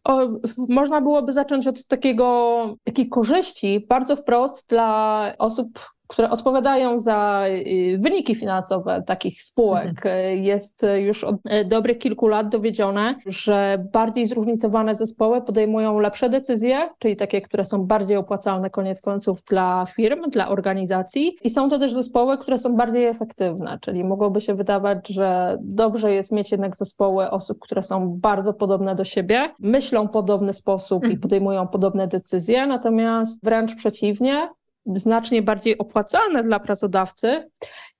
o, 0.04 0.30
można 0.58 1.02
byłoby 1.02 1.34
zacząć 1.34 1.68
od 1.68 1.88
takiego, 1.88 2.76
takiej 2.84 3.10
korzyści 3.10 3.86
bardzo 3.90 4.16
wprost 4.16 4.70
dla 4.70 5.34
osób, 5.38 5.80
które 6.12 6.30
odpowiadają 6.30 7.00
za 7.00 7.44
y, 7.48 7.98
wyniki 7.98 8.36
finansowe 8.36 9.04
takich 9.08 9.44
spółek. 9.44 9.90
Mhm. 9.90 10.44
Jest 10.44 10.86
już 10.98 11.24
od 11.24 11.36
e, 11.46 11.66
dobrych 11.66 11.98
kilku 11.98 12.28
lat 12.28 12.50
dowiedzione, 12.50 13.16
że 13.26 13.86
bardziej 13.94 14.28
zróżnicowane 14.28 14.96
zespoły 14.96 15.42
podejmują 15.42 16.00
lepsze 16.00 16.30
decyzje, 16.30 16.90
czyli 17.00 17.18
takie, 17.18 17.42
które 17.42 17.66
są 17.66 17.86
bardziej 17.86 18.18
opłacalne 18.18 18.70
koniec 18.70 19.02
końców 19.02 19.44
dla 19.50 19.86
firm, 19.96 20.30
dla 20.30 20.50
organizacji 20.50 21.36
i 21.44 21.50
są 21.50 21.70
to 21.70 21.80
też 21.80 21.94
zespoły, 21.94 22.38
które 22.38 22.60
są 22.60 22.76
bardziej 22.76 23.06
efektywne, 23.06 23.78
czyli 23.82 24.04
mogłoby 24.04 24.42
się 24.42 24.56
wydawać, 24.56 25.08
że 25.08 25.58
dobrze 25.62 26.14
jest 26.14 26.32
mieć 26.32 26.52
jednak 26.52 26.76
zespoły 26.76 27.30
osób, 27.30 27.60
które 27.60 27.84
są 27.84 28.20
bardzo 28.20 28.54
podobne 28.54 28.96
do 28.96 29.04
siebie, 29.04 29.50
myślą 29.60 30.08
w 30.08 30.12
podobny 30.12 30.54
sposób 30.54 31.04
i 31.04 31.06
mhm. 31.06 31.22
podejmują 31.22 31.68
podobne 31.68 32.08
decyzje, 32.08 32.68
natomiast 32.68 33.46
wręcz 33.46 33.76
przeciwnie, 33.76 34.50
znacznie 34.86 35.42
bardziej 35.42 35.78
opłacalne 35.78 36.44
dla 36.44 36.60
pracodawcy 36.60 37.50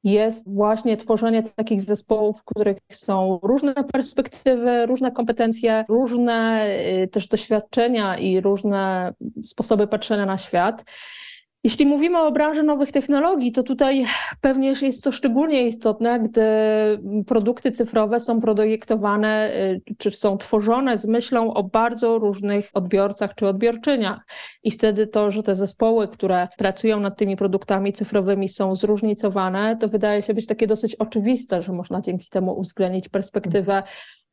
jest 0.04 0.54
właśnie 0.54 0.98
tworzenie 0.98 1.44
takich 1.44 1.82
zespołów, 1.82 2.40
w 2.40 2.44
których 2.44 2.78
są 2.92 3.40
różne 3.44 3.74
perspektywy, 3.74 4.86
różne 4.86 5.12
kompetencje, 5.12 5.86
różne 5.90 6.68
y, 7.04 7.08
też 7.08 7.28
doświadczenia 7.28 8.18
i 8.18 8.42
różne 8.42 9.14
sposoby 9.44 9.88
patrzenia 9.88 10.26
na 10.26 10.38
świat. 10.38 10.84
Jeśli 11.64 11.86
mówimy 11.86 12.20
o 12.20 12.32
branży 12.32 12.64
nowych 12.64 12.92
technologii, 12.92 13.52
to 13.52 13.64
tutaj 13.64 14.06
pewnie 14.42 14.74
jest 14.82 15.04
to 15.04 15.12
szczególnie 15.12 15.68
istotne, 15.68 16.20
gdy 16.20 16.42
produkty 17.28 17.72
cyfrowe 17.72 18.20
są 18.20 18.42
projektowane 18.42 19.52
y, 19.56 19.82
czy 19.98 20.12
są 20.12 20.38
tworzone 20.38 20.98
z 20.98 21.06
myślą 21.06 21.54
o 21.54 21.64
bardzo 21.64 22.20
różnych 22.20 22.70
odbiorcach 22.74 23.36
czy 23.36 23.48
odbiorczyniach. 23.48 24.26
I 24.64 24.72
wtedy 24.72 25.08
to, 25.08 25.32
że 25.32 25.44
te 25.44 25.56
zespoły, 25.56 26.08
które 26.08 26.48
pracują 26.58 27.00
nad 27.00 27.18
tymi 27.18 27.38
produktami 27.38 27.94
cyfrowymi 27.94 28.50
są 28.50 28.76
zróżnicowane, 28.76 29.78
to 29.78 29.88
wydaje 29.88 30.22
się 30.22 30.34
być 30.34 30.48
takie 30.48 30.68
dosyć 30.68 30.96
oczywiste, 30.96 31.62
że 31.62 31.74
można 31.74 32.02
dzięki 32.02 32.30
temu 32.30 32.60
uwzględnić 32.60 33.10
perspektywę 33.10 33.84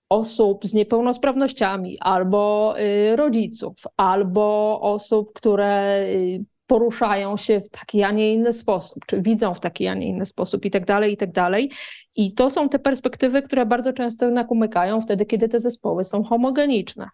osób 0.08 0.66
z 0.66 0.74
niepełnosprawnościami, 0.74 1.98
albo 2.00 2.74
y, 2.80 3.16
rodziców, 3.16 3.74
albo 3.96 4.78
osób, 4.80 5.32
które 5.34 6.02
y, 6.02 6.44
poruszają 6.68 7.36
się 7.36 7.60
w 7.60 7.70
taki, 7.70 8.02
a 8.02 8.10
nie 8.10 8.32
inny 8.32 8.52
sposób, 8.52 9.06
czy 9.06 9.22
widzą 9.22 9.54
w 9.54 9.60
taki, 9.60 9.86
a 9.86 9.94
nie 9.94 10.06
inny 10.06 10.26
sposób 10.26 10.64
i 10.64 10.70
tak 10.70 10.86
dalej, 10.86 11.12
i 11.12 11.16
tak 11.16 11.32
dalej. 11.32 11.70
I 12.16 12.34
to 12.34 12.50
są 12.50 12.68
te 12.68 12.78
perspektywy, 12.78 13.42
które 13.42 13.66
bardzo 13.66 13.92
często 13.92 14.26
jednak 14.26 14.50
umykają 14.50 15.00
wtedy, 15.00 15.26
kiedy 15.26 15.48
te 15.48 15.60
zespoły 15.60 16.04
są 16.04 16.24
homogeniczne. 16.24 17.08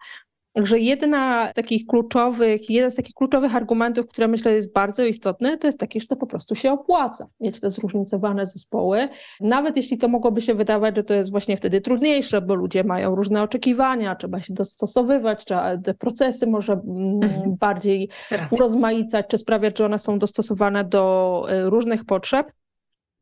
Także 0.55 0.79
jedna 0.79 1.51
z 1.51 1.53
takich 1.53 1.87
kluczowych, 1.87 2.69
jeden 2.69 2.91
z 2.91 2.95
takich 2.95 3.15
kluczowych 3.15 3.55
argumentów, 3.55 4.07
które 4.07 4.27
myślę 4.27 4.51
jest 4.51 4.73
bardzo 4.73 5.05
istotny, 5.05 5.57
to 5.57 5.67
jest 5.67 5.79
taki, 5.79 6.01
że 6.01 6.07
to 6.07 6.15
po 6.15 6.27
prostu 6.27 6.55
się 6.55 6.71
opłaca 6.71 7.27
mieć 7.39 7.59
te 7.59 7.69
zróżnicowane 7.69 8.45
zespoły. 8.45 9.09
Nawet 9.41 9.77
jeśli 9.77 9.97
to 9.97 10.07
mogłoby 10.07 10.41
się 10.41 10.53
wydawać, 10.53 10.95
że 10.95 11.03
to 11.03 11.13
jest 11.13 11.31
właśnie 11.31 11.57
wtedy 11.57 11.81
trudniejsze, 11.81 12.41
bo 12.41 12.55
ludzie 12.55 12.83
mają 12.83 13.15
różne 13.15 13.43
oczekiwania, 13.43 14.15
trzeba 14.15 14.39
się 14.39 14.53
dostosowywać, 14.53 15.45
trzeba 15.45 15.77
te 15.77 15.93
procesy 15.93 16.47
może 16.47 16.73
mm, 16.73 17.23
mhm. 17.23 17.55
bardziej 17.59 18.09
urozmaicać, 18.51 19.25
czy 19.27 19.37
sprawiać, 19.37 19.77
że 19.77 19.85
one 19.85 19.99
są 19.99 20.19
dostosowane 20.19 20.83
do 20.83 21.45
y, 21.51 21.69
różnych 21.69 22.05
potrzeb. 22.05 22.51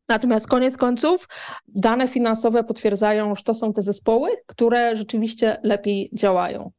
Natomiast 0.09 0.47
koniec 0.47 0.77
końców 0.77 1.27
dane 1.67 2.07
finansowe 2.07 2.63
potwierdzają, 2.63 3.35
że 3.35 3.43
to 3.43 3.55
są 3.55 3.73
te 3.73 3.81
zespoły, 3.81 4.29
które 4.47 4.97
rzeczywiście 4.97 5.57
lepiej 5.63 6.09
działają. 6.13 6.71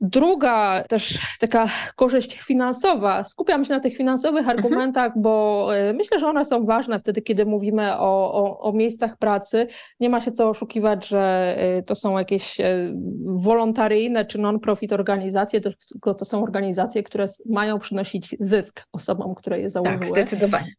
Druga 0.00 0.84
też 0.88 1.18
taka 1.40 1.68
korzyść 1.96 2.40
finansowa. 2.40 3.24
Skupiam 3.24 3.64
się 3.64 3.74
na 3.74 3.80
tych 3.80 3.96
finansowych 3.96 4.40
mhm. 4.48 4.58
argumentach, 4.58 5.12
bo 5.16 5.68
e, 5.76 5.92
myślę, 5.92 6.20
że 6.20 6.26
one 6.26 6.44
są 6.44 6.64
ważne 6.64 6.98
wtedy, 6.98 7.22
kiedy 7.22 7.46
mówimy 7.46 7.98
o, 7.98 8.32
o, 8.34 8.60
o, 8.60 8.72
miejscach 8.72 9.18
pracy. 9.18 9.66
Nie 10.00 10.08
ma 10.08 10.20
się 10.20 10.32
co 10.32 10.48
oszukiwać, 10.48 11.08
że 11.08 11.54
e, 11.58 11.82
to 11.82 11.94
są 11.94 12.18
jakieś 12.18 12.60
e, 12.60 12.94
wolontaryjne 13.24 14.24
czy 14.24 14.38
non-profit 14.38 14.92
organizacje, 14.92 15.60
tylko 15.60 16.14
to 16.14 16.24
są 16.24 16.42
organizacje, 16.42 17.02
które 17.02 17.26
mają 17.46 17.78
przynosić 17.78 18.36
zysk 18.40 18.82
osobom, 18.92 19.34
które 19.34 19.60
je 19.60 19.70
założyły. 19.70 19.98
Tak, 20.00 20.08
zdecydowanie 20.08 20.72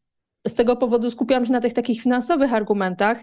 z 0.50 0.56
tego 0.56 0.76
powodu 0.76 1.12
skupiam 1.12 1.46
się 1.46 1.52
na 1.52 1.62
tych 1.62 1.74
takich 1.74 2.02
finansowych 2.02 2.54
argumentach. 2.54 3.18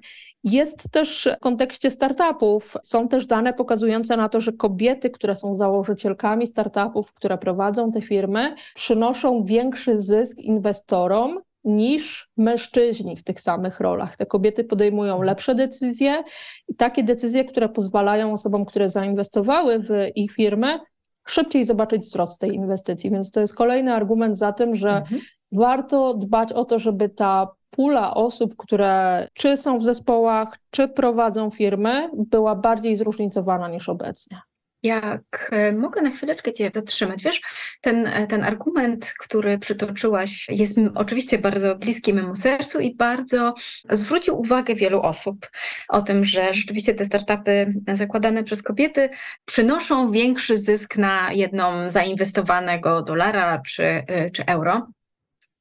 Jest 0.45 0.91
też 0.91 1.29
w 1.37 1.41
kontekście 1.41 1.91
startupów, 1.91 2.77
są 2.83 3.09
też 3.09 3.27
dane 3.27 3.53
pokazujące 3.53 4.17
na 4.17 4.29
to, 4.29 4.41
że 4.41 4.53
kobiety, 4.53 5.11
które 5.11 5.37
są 5.37 5.55
założycielkami 5.55 6.47
startupów, 6.47 7.15
które 7.15 7.39
prowadzą 7.39 7.93
te 7.93 8.01
firmy, 8.01 8.55
przynoszą 8.75 9.45
większy 9.45 10.01
zysk 10.01 10.39
inwestorom 10.39 11.41
niż 11.65 12.29
mężczyźni 12.37 13.17
w 13.17 13.25
tych 13.25 13.41
samych 13.41 13.81
rolach. 13.81 14.17
Te 14.17 14.27
kobiety 14.27 14.65
podejmują 14.65 15.23
lepsze 15.23 15.55
decyzje 15.55 16.23
i 16.69 16.75
takie 16.75 17.05
decyzje, 17.05 17.45
które 17.45 17.69
pozwalają 17.69 18.33
osobom, 18.33 18.65
które 18.65 18.91
zainwestowały 18.91 19.79
w 19.79 19.91
ich 20.15 20.33
firmy, 20.33 20.79
szybciej 21.27 21.65
zobaczyć 21.65 22.03
wzrost 22.03 22.41
tej 22.41 22.55
inwestycji. 22.55 23.11
Więc 23.11 23.31
to 23.31 23.41
jest 23.41 23.55
kolejny 23.55 23.95
argument 23.95 24.39
za 24.39 24.53
tym, 24.53 24.77
że 24.77 24.91
mhm 24.91 25.21
warto 25.55 26.15
dbać 26.15 26.53
o 26.53 26.65
to, 26.65 26.79
żeby 26.79 27.09
ta 27.09 27.49
pula 27.71 28.15
osób, 28.15 28.55
które 28.57 29.29
czy 29.35 29.57
są 29.57 29.79
w 29.79 29.85
zespołach, 29.85 30.59
czy 30.71 30.89
prowadzą 30.89 31.51
firmy, 31.51 32.11
była 32.15 32.55
bardziej 32.55 32.97
zróżnicowana 32.97 33.69
niż 33.69 33.89
obecnie. 33.89 34.41
Jak 34.85 35.51
e, 35.53 35.73
mogę 35.73 36.03
na 36.03 36.11
chwileczkę 36.11 36.53
Cię 36.53 36.71
zatrzymać, 36.75 37.23
wiesz, 37.23 37.41
ten, 37.81 38.07
e, 38.07 38.27
ten 38.27 38.45
argument, 38.45 39.15
który 39.19 39.59
przytoczyłaś, 39.59 40.47
jest 40.49 40.79
oczywiście 40.95 41.39
bardzo 41.39 41.77
bliski 41.77 42.15
memu 42.15 42.37
sercu 42.37 42.81
i 42.81 42.95
bardzo 42.95 43.55
zwrócił 43.91 44.41
uwagę 44.41 44.75
wielu 44.75 45.01
osób 45.01 45.51
o 45.89 46.03
tym, 46.03 46.25
że 46.25 46.55
rzeczywiście 46.55 46.95
te 46.95 47.05
startupy 47.05 47.75
zakładane 47.93 48.45
przez 48.45 48.63
kobiety 48.63 49.09
przynoszą 49.45 50.11
większy 50.11 50.59
zysk 50.59 50.97
na 50.97 51.33
jedną 51.33 51.91
zainwestowanego 51.91 53.03
dolara 53.03 53.63
czy, 53.67 53.85
e, 53.85 54.31
czy 54.31 54.47
euro. 54.47 54.87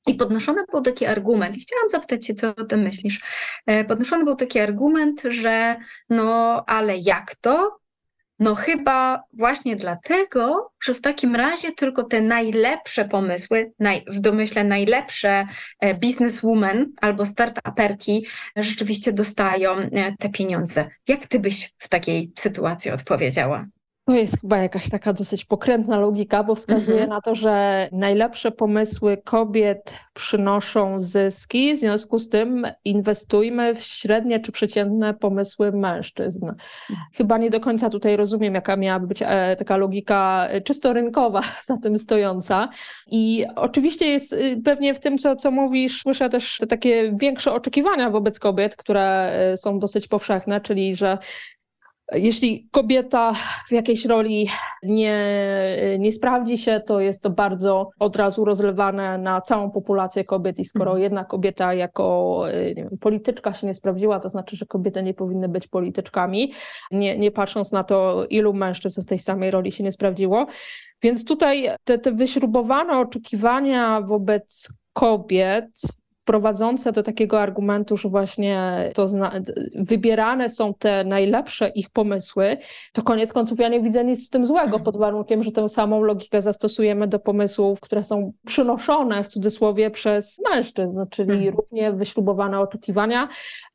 I 0.07 0.15
podnoszony 0.15 0.63
był 0.71 0.81
taki 0.81 1.05
argument, 1.05 1.55
chciałam 1.61 1.89
zapytać 1.89 2.25
Cię, 2.25 2.33
co 2.33 2.55
o 2.55 2.63
tym 2.63 2.81
myślisz. 2.81 3.21
E, 3.65 3.83
podnoszony 3.83 4.23
był 4.23 4.35
taki 4.35 4.59
argument, 4.59 5.21
że 5.29 5.75
no 6.09 6.63
ale 6.67 6.97
jak 6.97 7.35
to? 7.35 7.83
No 8.39 8.55
chyba 8.55 9.23
właśnie 9.33 9.75
dlatego, 9.75 10.71
że 10.83 10.93
w 10.93 11.01
takim 11.01 11.35
razie 11.35 11.71
tylko 11.71 12.03
te 12.03 12.21
najlepsze 12.21 13.05
pomysły, 13.05 13.73
naj, 13.79 14.05
w 14.07 14.19
domyśle 14.19 14.63
najlepsze 14.63 15.47
e, 15.79 15.93
businesswoman 15.93 16.91
albo 17.01 17.25
startuperki 17.25 18.27
rzeczywiście 18.55 19.13
dostają 19.13 19.71
e, 19.77 20.17
te 20.19 20.29
pieniądze. 20.29 20.89
Jak 21.07 21.27
Ty 21.27 21.39
byś 21.39 21.73
w 21.77 21.89
takiej 21.89 22.31
sytuacji 22.39 22.91
odpowiedziała? 22.91 23.65
To 24.05 24.13
jest 24.13 24.41
chyba 24.41 24.57
jakaś 24.57 24.89
taka 24.89 25.13
dosyć 25.13 25.45
pokrętna 25.45 25.99
logika, 25.99 26.43
bo 26.43 26.55
wskazuje 26.55 27.01
mhm. 27.01 27.09
na 27.09 27.21
to, 27.21 27.35
że 27.35 27.89
najlepsze 27.91 28.51
pomysły 28.51 29.17
kobiet 29.23 29.93
przynoszą 30.13 31.01
zyski, 31.01 31.73
w 31.73 31.79
związku 31.79 32.19
z 32.19 32.29
tym 32.29 32.67
inwestujmy 32.85 33.75
w 33.75 33.83
średnie 33.83 34.39
czy 34.39 34.51
przeciętne 34.51 35.13
pomysły 35.13 35.71
mężczyzn. 35.71 36.45
Mhm. 36.45 37.07
Chyba 37.13 37.37
nie 37.37 37.49
do 37.49 37.59
końca 37.59 37.89
tutaj 37.89 38.17
rozumiem, 38.17 38.53
jaka 38.55 38.75
miałaby 38.75 39.07
być 39.07 39.21
e, 39.21 39.55
taka 39.55 39.77
logika 39.77 40.47
czysto 40.63 40.93
rynkowa 40.93 41.41
za 41.67 41.77
tym 41.77 41.99
stojąca. 41.99 42.69
I 43.07 43.45
oczywiście 43.55 44.05
jest 44.05 44.33
y, 44.33 44.61
pewnie 44.65 44.93
w 44.93 44.99
tym, 44.99 45.17
co, 45.17 45.35
co 45.35 45.51
mówisz, 45.51 46.01
słyszę 46.01 46.29
też 46.29 46.57
te 46.57 46.67
takie 46.67 47.13
większe 47.17 47.53
oczekiwania 47.53 48.09
wobec 48.09 48.39
kobiet, 48.39 48.75
które 48.75 49.31
e, 49.31 49.57
są 49.57 49.79
dosyć 49.79 50.07
powszechne, 50.07 50.61
czyli 50.61 50.95
że 50.95 51.17
jeśli 52.11 52.67
kobieta 52.71 53.33
w 53.67 53.71
jakiejś 53.71 54.05
roli 54.05 54.49
nie, 54.83 55.17
nie 55.99 56.13
sprawdzi 56.13 56.57
się, 56.57 56.81
to 56.87 56.99
jest 56.99 57.21
to 57.23 57.29
bardzo 57.29 57.89
od 57.99 58.15
razu 58.15 58.45
rozlewane 58.45 59.17
na 59.17 59.41
całą 59.41 59.71
populację 59.71 60.25
kobiet. 60.25 60.59
I 60.59 60.65
skoro 60.65 60.91
mhm. 60.91 61.03
jedna 61.03 61.25
kobieta 61.25 61.73
jako 61.73 62.43
wiem, 62.75 62.89
polityczka 63.01 63.53
się 63.53 63.67
nie 63.67 63.73
sprawdziła, 63.73 64.19
to 64.19 64.29
znaczy, 64.29 64.55
że 64.55 64.65
kobiety 64.65 65.03
nie 65.03 65.13
powinny 65.13 65.49
być 65.49 65.67
polityczkami, 65.67 66.53
nie, 66.91 67.17
nie 67.17 67.31
patrząc 67.31 67.71
na 67.71 67.83
to, 67.83 68.25
ilu 68.29 68.53
mężczyzn 68.53 69.01
w 69.01 69.05
tej 69.05 69.19
samej 69.19 69.51
roli 69.51 69.71
się 69.71 69.83
nie 69.83 69.91
sprawdziło. 69.91 70.45
Więc 71.01 71.25
tutaj 71.25 71.69
te, 71.83 71.99
te 71.99 72.11
wyśrubowane 72.11 72.99
oczekiwania 72.99 74.01
wobec 74.01 74.69
kobiet 74.93 75.65
prowadzące 76.25 76.91
do 76.91 77.03
takiego 77.03 77.41
argumentu, 77.41 77.97
że 77.97 78.09
właśnie 78.09 78.91
to 78.95 79.07
wybierane 79.75 80.49
są 80.49 80.73
te 80.73 81.03
najlepsze 81.03 81.69
ich 81.69 81.89
pomysły, 81.89 82.57
to 82.93 83.01
koniec 83.01 83.33
końców 83.33 83.59
ja 83.59 83.69
nie 83.69 83.81
widzę 83.81 84.05
nic 84.05 84.27
w 84.27 84.29
tym 84.29 84.45
złego, 84.45 84.79
pod 84.79 84.97
warunkiem, 84.97 85.43
że 85.43 85.51
tę 85.51 85.69
samą 85.69 86.03
logikę 86.03 86.41
zastosujemy 86.41 87.07
do 87.07 87.19
pomysłów, 87.19 87.79
które 87.79 88.03
są 88.03 88.33
przynoszone 88.45 89.23
w 89.23 89.27
cudzysłowie 89.27 89.91
przez 89.91 90.41
mężczyzn, 90.51 91.01
czyli 91.09 91.31
mhm. 91.31 91.55
równie 91.55 91.93
wyśrubowane 91.93 92.59
oczekiwania 92.59 93.27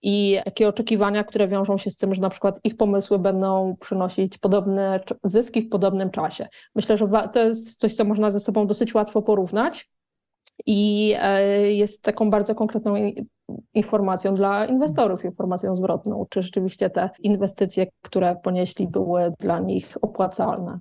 i 0.03 0.39
takie 0.45 0.69
oczekiwania, 0.69 1.25
które 1.25 1.49
wiążą 1.49 1.79
się 1.79 1.91
z 1.91 1.97
tym, 1.97 2.15
że 2.15 2.21
na 2.21 2.31
przykład 2.31 2.61
ich 2.65 2.77
pomysły 2.77 3.19
będą 3.19 3.77
przynosić 3.81 4.39
podobne 4.39 5.01
zyski 5.25 5.63
w 5.63 5.69
podobnym 5.69 6.11
czasie. 6.11 6.49
Myślę, 6.75 6.99
że 6.99 7.09
to 7.33 7.41
jest 7.41 7.77
coś, 7.77 7.95
co 7.95 8.05
można 8.05 8.31
ze 8.31 8.41
sobą 8.41 8.67
dosyć 8.67 8.95
łatwo 8.95 9.23
porównać 9.23 9.89
i 10.67 11.15
e, 11.19 11.73
jest 11.73 12.03
taką 12.03 12.31
bardzo 12.31 12.55
konkretną 12.55 12.95
informacją 13.75 14.35
dla 14.35 14.67
inwestorów, 14.67 15.25
informacją 15.25 15.77
zwrotną, 15.77 16.27
czy 16.31 16.43
rzeczywiście 16.43 16.91
te 16.91 17.11
inwestycje, 17.19 17.87
które 18.03 18.37
ponieśli, 18.43 18.89
były 18.89 19.33
dla 19.41 19.61
nich 19.61 19.97
opłacalne. 20.03 20.79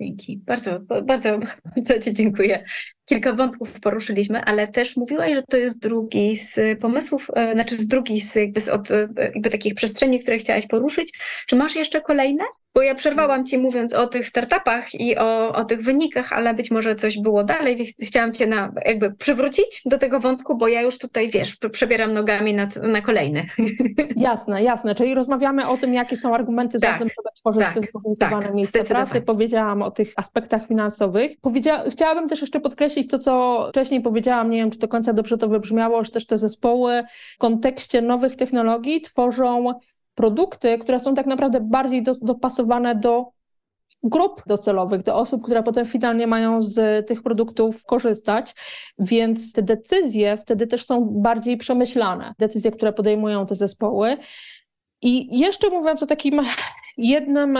Dzięki. 0.00 0.38
Bardzo, 0.38 0.80
bardzo, 0.80 1.38
bardzo 1.76 2.00
Ci 2.00 2.14
dziękuję. 2.14 2.64
Kilka 3.04 3.32
wątków 3.32 3.80
poruszyliśmy, 3.80 4.44
ale 4.44 4.68
też 4.68 4.96
mówiłaś, 4.96 5.34
że 5.34 5.42
to 5.42 5.56
jest 5.56 5.78
drugi 5.78 6.36
z 6.36 6.80
pomysłów, 6.80 7.30
e, 7.34 7.52
znaczy 7.52 7.76
z 7.76 7.88
drugi 7.88 8.20
z 8.20 8.34
jakby, 8.34 8.60
z 8.60 8.68
od, 8.68 8.90
e, 8.90 9.08
jakby 9.16 9.50
takich 9.50 9.74
przestrzeni, 9.74 10.20
które 10.20 10.38
chciałaś 10.38 10.66
poruszyć. 10.66 11.18
Czy 11.46 11.56
masz 11.56 11.76
jeszcze 11.76 12.00
kolejne? 12.00 12.44
Bo 12.74 12.82
ja 12.82 12.94
przerwałam 12.94 13.44
Ci 13.44 13.58
mówiąc 13.58 13.94
o 13.94 14.06
tych 14.06 14.26
startupach 14.26 14.94
i 14.94 15.18
o, 15.18 15.54
o 15.54 15.64
tych 15.64 15.82
wynikach, 15.82 16.32
ale 16.32 16.54
być 16.54 16.70
może 16.70 16.94
coś 16.94 17.18
było 17.18 17.44
dalej, 17.44 17.76
więc 17.76 17.90
chciałam 18.02 18.32
Cię 18.32 18.46
na, 18.46 18.72
jakby 18.84 19.12
przywrócić 19.12 19.82
do 19.86 19.98
tego 19.98 20.20
wątku, 20.20 20.56
bo 20.56 20.68
ja 20.68 20.82
już 20.82 20.98
tutaj, 20.98 21.30
wiesz, 21.30 21.56
przebieram 21.72 22.12
nogami 22.12 22.54
na, 22.54 22.68
na 22.82 23.00
kolejny. 23.00 23.46
Jasne, 24.16 24.62
jasne. 24.62 24.94
Czyli 24.94 25.14
rozmawiamy 25.14 25.68
o 25.68 25.76
tym, 25.76 25.94
jakie 25.94 26.16
są 26.16 26.34
argumenty 26.34 26.80
tak, 26.80 26.92
za 26.92 26.98
tym, 26.98 27.08
żeby 27.08 27.28
tworzyć 27.36 27.62
tak, 27.62 27.74
te 27.74 27.80
zorganizowane 27.80 28.46
tak, 28.46 28.54
miejsca 28.54 28.84
pracy. 28.84 29.20
Powiedziałam 29.20 29.82
o 29.82 29.90
tych 29.90 30.12
aspektach 30.16 30.68
finansowych. 30.68 31.40
Powiedzia 31.40 31.84
chciałabym 31.90 32.28
też 32.28 32.40
jeszcze 32.40 32.60
podkreślić 32.60 33.10
to, 33.10 33.18
co 33.18 33.66
wcześniej 33.70 34.00
powiedziałam, 34.00 34.50
nie 34.50 34.58
wiem, 34.58 34.70
czy 34.70 34.78
do 34.78 34.88
końca 34.88 35.12
dobrze 35.12 35.38
to 35.38 35.48
wybrzmiało, 35.48 36.04
że 36.04 36.10
też 36.10 36.26
te 36.26 36.38
zespoły 36.38 37.04
w 37.34 37.38
kontekście 37.38 38.02
nowych 38.02 38.36
technologii 38.36 39.00
tworzą 39.00 39.74
produkty, 40.14 40.78
które 40.78 41.00
są 41.00 41.14
tak 41.14 41.26
naprawdę 41.26 41.60
bardziej 41.60 42.02
do, 42.02 42.14
dopasowane 42.14 42.94
do 42.94 43.34
grup 44.02 44.42
docelowych, 44.46 45.02
do 45.02 45.16
osób, 45.16 45.44
które 45.44 45.62
potem 45.62 45.86
finalnie 45.86 46.26
mają 46.26 46.62
z 46.62 47.06
tych 47.06 47.22
produktów 47.22 47.84
korzystać, 47.84 48.54
więc 48.98 49.52
te 49.52 49.62
decyzje 49.62 50.36
wtedy 50.36 50.66
też 50.66 50.86
są 50.86 51.04
bardziej 51.10 51.56
przemyślane, 51.56 52.34
decyzje, 52.38 52.70
które 52.70 52.92
podejmują 52.92 53.46
te 53.46 53.56
zespoły. 53.56 54.16
I 55.02 55.38
jeszcze 55.38 55.70
mówiąc 55.70 56.02
o 56.02 56.06
takim 56.06 56.40
jednym 56.96 57.58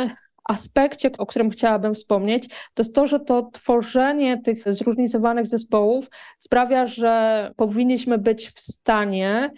aspekcie, 0.49 1.11
o 1.19 1.27
którym 1.27 1.51
chciałabym 1.51 1.95
wspomnieć, 1.95 2.49
to 2.49 2.81
jest 2.83 2.95
to, 2.95 3.07
że 3.07 3.21
to 3.21 3.51
tworzenie 3.53 4.43
tych 4.43 4.75
zróżnicowanych 4.75 5.47
zespołów 5.47 6.11
sprawia, 6.39 6.87
że 6.87 7.53
powinniśmy 7.57 8.19
być 8.19 8.51
w 8.51 8.61
stanie 8.61 9.51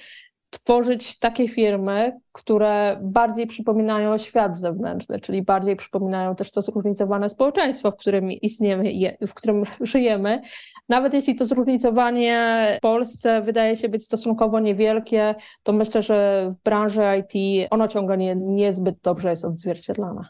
tworzyć 0.58 1.18
takie 1.18 1.48
firmy, 1.48 2.20
które 2.32 2.98
bardziej 3.02 3.46
przypominają 3.46 4.18
świat 4.18 4.58
zewnętrzny, 4.58 5.20
czyli 5.20 5.42
bardziej 5.42 5.76
przypominają 5.76 6.36
też 6.36 6.50
to 6.50 6.62
zróżnicowane 6.62 7.28
społeczeństwo, 7.28 7.90
w 7.90 7.96
którym 7.96 8.32
istniemy, 8.32 8.92
w 9.26 9.34
którym 9.34 9.64
żyjemy. 9.80 10.42
Nawet 10.88 11.14
jeśli 11.14 11.34
to 11.34 11.46
zróżnicowanie 11.46 12.66
w 12.78 12.80
Polsce 12.80 13.42
wydaje 13.42 13.76
się 13.76 13.88
być 13.88 14.04
stosunkowo 14.04 14.60
niewielkie, 14.60 15.34
to 15.62 15.72
myślę, 15.72 16.02
że 16.02 16.48
w 16.58 16.62
branży 16.62 17.02
IT 17.18 17.66
ono 17.70 17.88
ciągle 17.88 18.16
nie, 18.16 18.36
niezbyt 18.36 19.00
dobrze 19.02 19.30
jest 19.30 19.44
odzwierciedlane. 19.44 20.28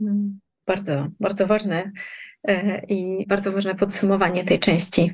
Mm, 0.00 0.40
bardzo, 0.66 1.06
bardzo 1.20 1.46
ważne 1.46 1.90
e, 2.48 2.84
i 2.88 3.26
bardzo 3.26 3.52
ważne 3.52 3.74
podsumowanie 3.74 4.44
tej 4.44 4.58
części. 4.58 5.12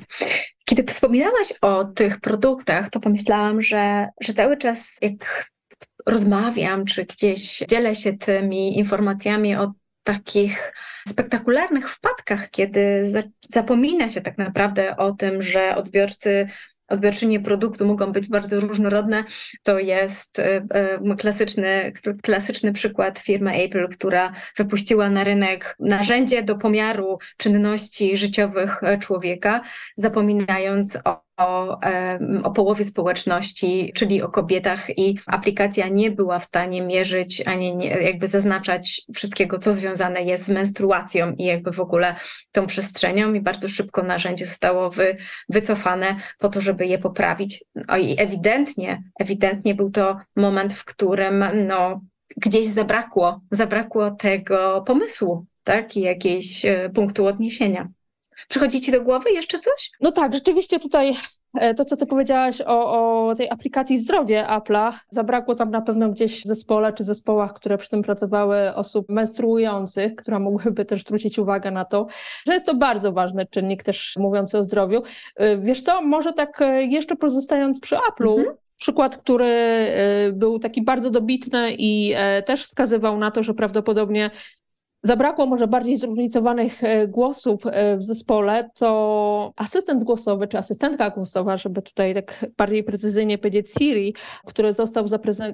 Kiedy 0.65 0.83
wspominałaś 0.83 1.53
o 1.61 1.85
tych 1.85 2.19
produktach, 2.19 2.89
to 2.89 2.99
pomyślałam, 2.99 3.61
że, 3.61 4.07
że 4.21 4.33
cały 4.33 4.57
czas 4.57 4.97
jak 5.01 5.49
rozmawiam, 6.05 6.85
czy 6.85 7.05
gdzieś 7.05 7.63
dzielę 7.69 7.95
się 7.95 8.13
tymi 8.13 8.77
informacjami 8.77 9.55
o 9.55 9.73
takich 10.03 10.73
spektakularnych 11.07 11.89
wpadkach, 11.89 12.49
kiedy 12.49 13.07
za, 13.07 13.23
zapomina 13.49 14.09
się 14.09 14.21
tak 14.21 14.37
naprawdę 14.37 14.97
o 14.97 15.11
tym, 15.11 15.41
że 15.41 15.75
odbiorcy 15.75 16.47
odbiorczynie 16.93 17.39
produktu 17.39 17.85
mogą 17.85 18.11
być 18.11 18.27
bardzo 18.27 18.59
różnorodne. 18.59 19.23
To 19.63 19.79
jest 19.79 20.39
e, 20.39 20.65
e, 20.69 21.15
klasyczny, 21.15 21.93
klasyczny 22.21 22.73
przykład 22.73 23.19
firmy 23.19 23.53
Apple, 23.53 23.87
która 23.87 24.33
wypuściła 24.57 25.09
na 25.09 25.23
rynek 25.23 25.75
narzędzie 25.79 26.43
do 26.43 26.55
pomiaru 26.55 27.17
czynności 27.37 28.17
życiowych 28.17 28.81
człowieka, 28.99 29.61
zapominając 29.97 30.97
o 31.05 31.23
o, 31.37 31.79
o 32.43 32.51
połowie 32.51 32.85
społeczności, 32.85 33.91
czyli 33.95 34.21
o 34.21 34.29
kobietach, 34.29 34.97
i 34.97 35.19
aplikacja 35.25 35.87
nie 35.87 36.11
była 36.11 36.39
w 36.39 36.43
stanie 36.43 36.81
mierzyć 36.81 37.43
ani 37.45 37.75
nie, 37.75 37.87
jakby 37.87 38.27
zaznaczać 38.27 39.01
wszystkiego, 39.15 39.59
co 39.59 39.73
związane 39.73 40.23
jest 40.23 40.45
z 40.45 40.49
menstruacją 40.49 41.33
i 41.37 41.43
jakby 41.43 41.71
w 41.71 41.79
ogóle 41.79 42.15
tą 42.51 42.67
przestrzenią, 42.67 43.33
i 43.33 43.41
bardzo 43.41 43.69
szybko 43.69 44.03
narzędzie 44.03 44.45
zostało 44.45 44.89
wy, 44.89 45.17
wycofane 45.49 46.15
po 46.39 46.49
to, 46.49 46.61
żeby 46.61 46.87
je 46.87 46.97
poprawić. 46.97 47.63
No 47.87 47.97
i 47.97 48.15
ewidentnie, 48.17 49.03
ewidentnie 49.19 49.75
był 49.75 49.91
to 49.91 50.17
moment, 50.35 50.73
w 50.73 50.85
którym 50.85 51.45
no, 51.67 52.01
gdzieś 52.37 52.67
zabrakło, 52.67 53.41
zabrakło 53.51 54.11
tego 54.11 54.83
pomysłu, 54.87 55.45
tak, 55.63 55.97
i 55.97 56.01
jakiejś 56.01 56.65
e, 56.65 56.89
punktu 56.89 57.25
odniesienia. 57.25 57.89
Przychodzi 58.49 58.81
Ci 58.81 58.91
do 58.91 59.01
głowy 59.01 59.31
jeszcze 59.31 59.59
coś? 59.59 59.91
No 60.01 60.11
tak, 60.11 60.33
rzeczywiście 60.33 60.79
tutaj 60.79 61.15
e, 61.59 61.73
to, 61.73 61.85
co 61.85 61.97
ty 61.97 62.05
powiedziałaś 62.05 62.61
o, 62.61 63.27
o 63.29 63.35
tej 63.35 63.49
aplikacji 63.49 63.97
Zdrowie 63.97 64.45
Apple'a, 64.49 64.93
zabrakło 65.09 65.55
tam 65.55 65.71
na 65.71 65.81
pewno 65.81 66.09
gdzieś 66.09 66.43
w 66.43 66.47
zespole 66.47 66.93
czy 66.93 67.03
zespołach, 67.03 67.53
które 67.53 67.77
przy 67.77 67.89
tym 67.89 68.01
pracowały, 68.01 68.75
osób 68.75 69.09
menstruujących, 69.09 70.15
które 70.15 70.39
mogłyby 70.39 70.85
też 70.85 71.03
zwrócić 71.03 71.39
uwagę 71.39 71.71
na 71.71 71.85
to, 71.85 72.07
że 72.47 72.53
jest 72.53 72.65
to 72.65 72.75
bardzo 72.75 73.11
ważny 73.11 73.45
czynnik 73.45 73.83
też 73.83 74.15
mówiący 74.17 74.57
o 74.57 74.63
zdrowiu. 74.63 75.03
E, 75.35 75.57
wiesz 75.57 75.81
co, 75.81 76.01
może 76.01 76.33
tak 76.33 76.61
e, 76.61 76.83
jeszcze 76.83 77.15
pozostając 77.15 77.79
przy 77.79 77.95
Apple'u, 77.95 78.37
mhm. 78.37 78.55
Przykład, 78.77 79.17
który 79.17 79.87
był 80.33 80.59
taki 80.59 80.81
bardzo 80.81 81.09
dobitny 81.09 81.75
i 81.77 82.15
też 82.45 82.65
wskazywał 82.65 83.17
na 83.17 83.31
to, 83.31 83.43
że 83.43 83.53
prawdopodobnie 83.53 84.31
zabrakło 85.03 85.45
może 85.45 85.67
bardziej 85.67 85.97
zróżnicowanych 85.97 86.83
e, 86.83 87.07
głosów 87.07 87.61
e, 87.65 87.97
w 87.97 88.03
zespole, 88.03 88.69
to 88.75 89.53
asystent 89.55 90.03
głosowy 90.03 90.47
czy 90.47 90.57
asystentka 90.57 91.09
głosowa, 91.09 91.57
żeby 91.57 91.81
tutaj 91.81 92.13
tak 92.13 92.45
bardziej 92.57 92.83
precyzyjnie 92.83 93.37
powiedzieć 93.37 93.73
Siri, 93.79 94.15
który 94.45 94.73
został 94.73 95.05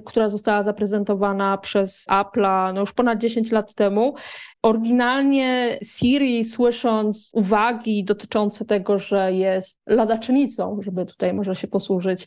która 0.04 0.28
została 0.28 0.62
zaprezentowana 0.62 1.58
przez 1.58 2.06
Apple'a 2.10 2.74
no 2.74 2.80
już 2.80 2.92
ponad 2.92 3.18
10 3.18 3.50
lat 3.50 3.74
temu, 3.74 4.14
Oryginalnie 4.62 5.78
Siri, 5.82 6.44
słysząc 6.44 7.30
uwagi 7.34 8.04
dotyczące 8.04 8.64
tego, 8.64 8.98
że 8.98 9.32
jest 9.32 9.80
ladaczynicą, 9.86 10.78
żeby 10.82 11.06
tutaj 11.06 11.34
może 11.34 11.54
się 11.54 11.68
posłużyć 11.68 12.26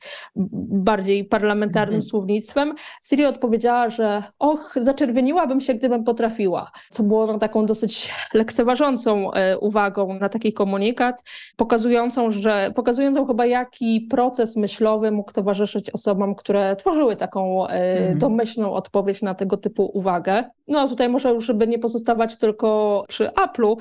bardziej 0.86 1.26
parlamentarnym 1.26 1.96
mhm. 1.96 2.10
słownictwem, 2.10 2.74
Siri 3.04 3.26
odpowiedziała, 3.26 3.90
że 3.90 4.24
och, 4.40 4.76
zaczerwieniłabym 4.82 5.62
się, 5.62 5.74
gdybym 5.74 6.04
potrafiła, 6.04 6.72
co 6.92 7.04
było 7.04 7.13
no, 7.28 7.40
taką 7.40 7.66
dosyć 7.66 8.12
lekceważącą 8.34 9.34
e, 9.34 9.58
uwagą 9.58 10.14
na 10.14 10.30
taki 10.30 10.54
komunikat, 10.54 11.24
pokazującą, 11.58 12.32
że, 12.32 12.72
pokazującą 12.76 13.26
chyba 13.26 13.46
jaki 13.46 14.08
proces 14.10 14.56
myślowy 14.56 15.12
mógł 15.12 15.32
towarzyszyć 15.32 15.90
osobom, 15.90 16.36
które 16.36 16.76
tworzyły 16.76 17.16
taką 17.16 17.68
e, 17.68 17.70
mhm. 17.70 18.18
domyślną 18.18 18.74
odpowiedź 18.74 19.22
na 19.22 19.36
tego 19.36 19.58
typu 19.58 19.92
uwagę. 19.94 20.44
No 20.68 20.88
tutaj 20.88 21.10
może 21.10 21.30
już, 21.30 21.46
żeby 21.46 21.68
nie 21.68 21.80
pozostawać 21.80 22.38
tylko 22.38 23.04
przy 23.08 23.28
Apple'u, 23.28 23.76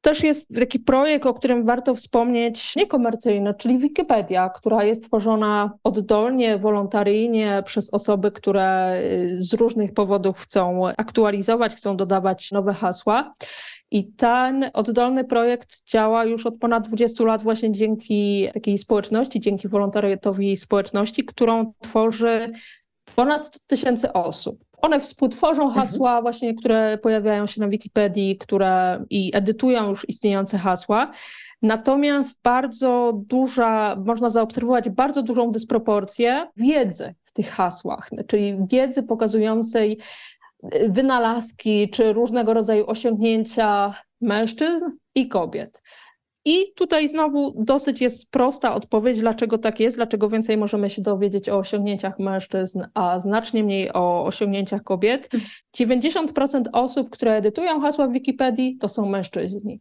też 0.00 0.22
jest 0.22 0.54
taki 0.54 0.78
projekt, 0.78 1.26
o 1.26 1.34
którym 1.34 1.64
warto 1.64 1.94
wspomnieć, 1.94 2.76
niekomercyjny, 2.76 3.54
czyli 3.54 3.78
Wikipedia, 3.78 4.48
która 4.48 4.84
jest 4.84 5.04
tworzona 5.04 5.72
oddolnie, 5.84 6.58
wolontaryjnie 6.58 7.62
przez 7.66 7.94
osoby, 7.94 8.32
które 8.32 9.00
y, 9.04 9.36
z 9.42 9.54
różnych 9.54 9.94
powodów 9.94 10.38
chcą 10.38 10.88
aktualizować, 10.96 11.74
chcą 11.74 11.96
dodawać 11.96 12.50
nowe 12.50 12.74
hasła. 12.74 13.34
I 13.90 14.12
ten 14.12 14.70
oddolny 14.72 15.24
projekt 15.24 15.84
działa 15.86 16.24
już 16.24 16.46
od 16.46 16.58
ponad 16.58 16.88
20 16.88 17.24
lat 17.24 17.42
właśnie 17.42 17.72
dzięki 17.72 18.48
takiej 18.54 18.78
społeczności, 18.78 19.40
dzięki 19.40 19.68
wolontariatowi 19.68 20.56
społeczności, 20.56 21.24
którą 21.24 21.72
tworzy 21.80 22.52
ponad 23.16 23.46
100 23.46 23.58
tysięcy 23.66 24.12
osób. 24.12 24.69
One 24.82 25.00
współtworzą 25.00 25.62
mhm. 25.62 25.80
hasła 25.86 26.10
mhm. 26.10 26.22
właśnie, 26.22 26.54
które 26.54 26.98
pojawiają 26.98 27.46
się 27.46 27.60
na 27.60 27.68
Wikipedii, 27.68 28.38
które 28.38 29.04
i 29.10 29.30
edytują 29.34 29.88
już 29.90 30.08
istniejące 30.08 30.58
hasła. 30.58 31.12
Natomiast 31.62 32.40
bardzo 32.42 33.12
duża, 33.26 33.96
można 34.06 34.30
zaobserwować 34.30 34.90
bardzo 34.90 35.22
dużą 35.22 35.50
dysproporcję 35.50 36.46
wiedzy 36.56 37.14
w 37.22 37.32
tych 37.32 37.50
hasłach, 37.50 38.10
czyli 38.26 38.58
wiedzy 38.70 39.02
pokazującej 39.02 39.98
wynalazki 40.88 41.90
czy 41.90 42.12
różnego 42.12 42.54
rodzaju 42.54 42.90
osiągnięcia 42.90 43.94
mężczyzn 44.20 44.84
i 45.14 45.28
kobiet. 45.28 45.82
I 46.44 46.72
tutaj 46.76 47.08
znowu 47.08 47.64
dosyć 47.64 48.00
jest 48.00 48.30
prosta 48.30 48.74
odpowiedź, 48.74 49.20
dlaczego 49.20 49.58
tak 49.58 49.80
jest, 49.80 49.96
dlaczego 49.96 50.28
więcej 50.28 50.56
możemy 50.56 50.90
się 50.90 51.02
dowiedzieć 51.02 51.48
o 51.48 51.58
osiągnięciach 51.58 52.18
mężczyzn, 52.18 52.82
a 52.94 53.20
znacznie 53.20 53.64
mniej 53.64 53.92
o 53.92 54.24
osiągnięciach 54.24 54.82
kobiet. 54.82 55.28
90% 55.78 56.62
osób, 56.72 57.10
które 57.10 57.36
edytują 57.36 57.80
hasła 57.80 58.08
w 58.08 58.12
Wikipedii, 58.12 58.76
to 58.76 58.88
są 58.88 59.06
mężczyźni. 59.06 59.80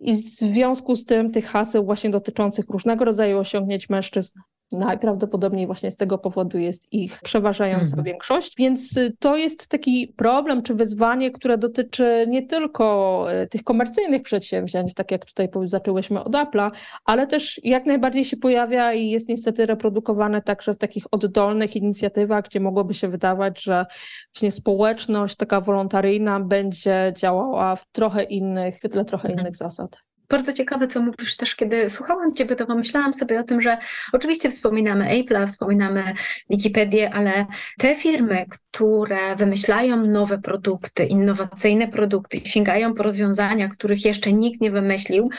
I 0.00 0.16
w 0.16 0.20
związku 0.20 0.96
z 0.96 1.04
tym 1.04 1.30
tych 1.30 1.46
haseł 1.46 1.84
właśnie 1.84 2.10
dotyczących 2.10 2.64
różnego 2.68 3.04
rodzaju 3.04 3.38
osiągnięć 3.38 3.88
mężczyzn 3.88 4.38
najprawdopodobniej 4.78 5.66
właśnie 5.66 5.90
z 5.90 5.96
tego 5.96 6.18
powodu 6.18 6.58
jest 6.58 6.92
ich 6.92 7.20
przeważająca 7.22 7.84
mhm. 7.84 8.04
większość. 8.04 8.54
Więc 8.58 8.96
y, 8.96 9.16
to 9.18 9.36
jest 9.36 9.68
taki 9.68 10.14
problem 10.16 10.62
czy 10.62 10.74
wyzwanie, 10.74 11.30
które 11.30 11.58
dotyczy 11.58 12.26
nie 12.28 12.46
tylko 12.46 13.26
y, 13.42 13.46
tych 13.46 13.64
komercyjnych 13.64 14.22
przedsięwzięć, 14.22 14.94
tak 14.94 15.10
jak 15.10 15.24
tutaj 15.24 15.48
zaczęłyśmy 15.64 16.24
od 16.24 16.32
Apple'a, 16.32 16.70
ale 17.04 17.26
też 17.26 17.60
jak 17.64 17.86
najbardziej 17.86 18.24
się 18.24 18.36
pojawia 18.36 18.92
i 18.92 19.10
jest 19.10 19.28
niestety 19.28 19.66
reprodukowane 19.66 20.42
także 20.42 20.74
w 20.74 20.78
takich 20.78 21.04
oddolnych 21.10 21.76
inicjatywach, 21.76 22.44
gdzie 22.44 22.60
mogłoby 22.60 22.94
się 22.94 23.08
wydawać, 23.08 23.62
że 23.62 23.86
właśnie 24.34 24.52
społeczność 24.52 25.36
taka 25.36 25.60
wolontaryjna 25.60 26.40
będzie 26.40 27.12
działała 27.16 27.76
w 27.76 27.86
trochę 27.92 28.22
innych, 28.22 28.80
w 28.82 29.04
trochę 29.04 29.28
mhm. 29.28 29.40
innych 29.40 29.56
zasad 29.56 30.04
bardzo 30.28 30.52
ciekawe, 30.52 30.86
co 30.86 31.02
mówisz 31.02 31.36
też, 31.36 31.56
kiedy 31.56 31.90
słuchałam 31.90 32.34
Ciebie, 32.34 32.56
to 32.56 32.66
pomyślałam 32.66 33.14
sobie 33.14 33.40
o 33.40 33.42
tym, 33.42 33.60
że 33.60 33.78
oczywiście 34.12 34.50
wspominamy 34.50 35.04
Apple'a, 35.04 35.46
wspominamy 35.46 36.14
Wikipedię, 36.50 37.14
ale 37.14 37.46
te 37.78 37.94
firmy, 37.94 38.46
które 38.48 39.36
wymyślają 39.36 39.96
nowe 39.96 40.38
produkty, 40.38 41.04
innowacyjne 41.04 41.88
produkty, 41.88 42.40
sięgają 42.44 42.94
po 42.94 43.02
rozwiązania, 43.02 43.68
których 43.68 44.04
jeszcze 44.04 44.32
nikt 44.32 44.60
nie 44.60 44.70
wymyślił, 44.70 45.30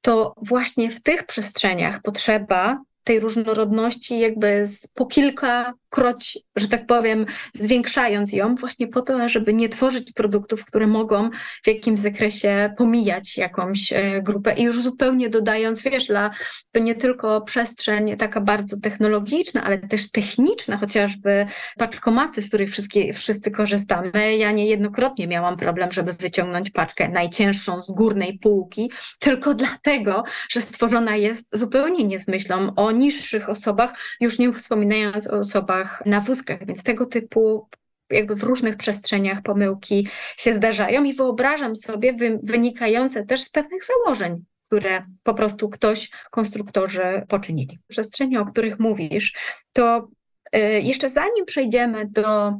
to 0.00 0.34
właśnie 0.42 0.90
w 0.90 1.02
tych 1.02 1.26
przestrzeniach 1.26 2.02
potrzeba 2.02 2.82
tej 3.04 3.20
różnorodności 3.20 4.18
jakby 4.18 4.66
z 4.66 4.86
po 4.86 5.06
kilka 5.06 5.74
kroć, 5.92 6.38
że 6.56 6.68
tak 6.68 6.86
powiem, 6.86 7.26
zwiększając 7.54 8.32
ją, 8.32 8.54
właśnie 8.54 8.88
po 8.88 9.02
to, 9.02 9.28
żeby 9.28 9.54
nie 9.54 9.68
tworzyć 9.68 10.12
produktów, 10.12 10.64
które 10.64 10.86
mogą 10.86 11.30
w 11.64 11.66
jakimś 11.66 12.00
zakresie 12.00 12.74
pomijać 12.78 13.36
jakąś 13.36 13.92
e, 13.92 14.22
grupę 14.22 14.54
i 14.54 14.62
już 14.62 14.82
zupełnie 14.82 15.28
dodając, 15.28 15.82
wiesz, 15.82 16.06
dla, 16.06 16.30
to 16.72 16.80
nie 16.80 16.94
tylko 16.94 17.40
przestrzeń 17.40 18.16
taka 18.16 18.40
bardzo 18.40 18.80
technologiczna, 18.80 19.64
ale 19.64 19.78
też 19.78 20.10
techniczna, 20.10 20.76
chociażby 20.76 21.46
paczkomaty, 21.78 22.42
z 22.42 22.48
których 22.48 22.70
wszyscy 23.14 23.50
korzystamy. 23.50 24.36
Ja 24.36 24.52
niejednokrotnie 24.52 25.26
miałam 25.26 25.56
problem, 25.56 25.92
żeby 25.92 26.12
wyciągnąć 26.12 26.70
paczkę 26.70 27.08
najcięższą 27.08 27.82
z 27.82 27.90
górnej 27.90 28.38
półki, 28.38 28.90
tylko 29.18 29.54
dlatego, 29.54 30.24
że 30.50 30.60
stworzona 30.60 31.16
jest 31.16 31.48
zupełnie 31.52 32.04
nie 32.04 32.18
z 32.18 32.28
myślą 32.28 32.74
o 32.76 32.90
niższych 32.90 33.48
osobach, 33.48 33.94
już 34.20 34.38
nie 34.38 34.52
wspominając 34.52 35.28
o 35.28 35.38
osobach 35.38 35.81
na 36.06 36.20
wózkach, 36.20 36.66
więc 36.66 36.82
tego 36.82 37.06
typu 37.06 37.68
jakby 38.10 38.34
w 38.34 38.42
różnych 38.42 38.76
przestrzeniach 38.76 39.42
pomyłki 39.42 40.08
się 40.36 40.54
zdarzają 40.54 41.04
i 41.04 41.14
wyobrażam 41.14 41.76
sobie 41.76 42.12
wy, 42.12 42.40
wynikające 42.42 43.26
też 43.26 43.42
z 43.42 43.50
pewnych 43.50 43.82
założeń, 43.84 44.44
które 44.66 45.06
po 45.22 45.34
prostu 45.34 45.68
ktoś, 45.68 46.10
konstruktorzy 46.30 47.22
poczynili. 47.28 47.78
Przestrzenie, 47.88 48.40
o 48.40 48.44
których 48.44 48.78
mówisz, 48.78 49.34
to 49.72 50.08
y, 50.56 50.58
jeszcze 50.80 51.08
zanim 51.08 51.44
przejdziemy 51.44 52.06
do 52.10 52.52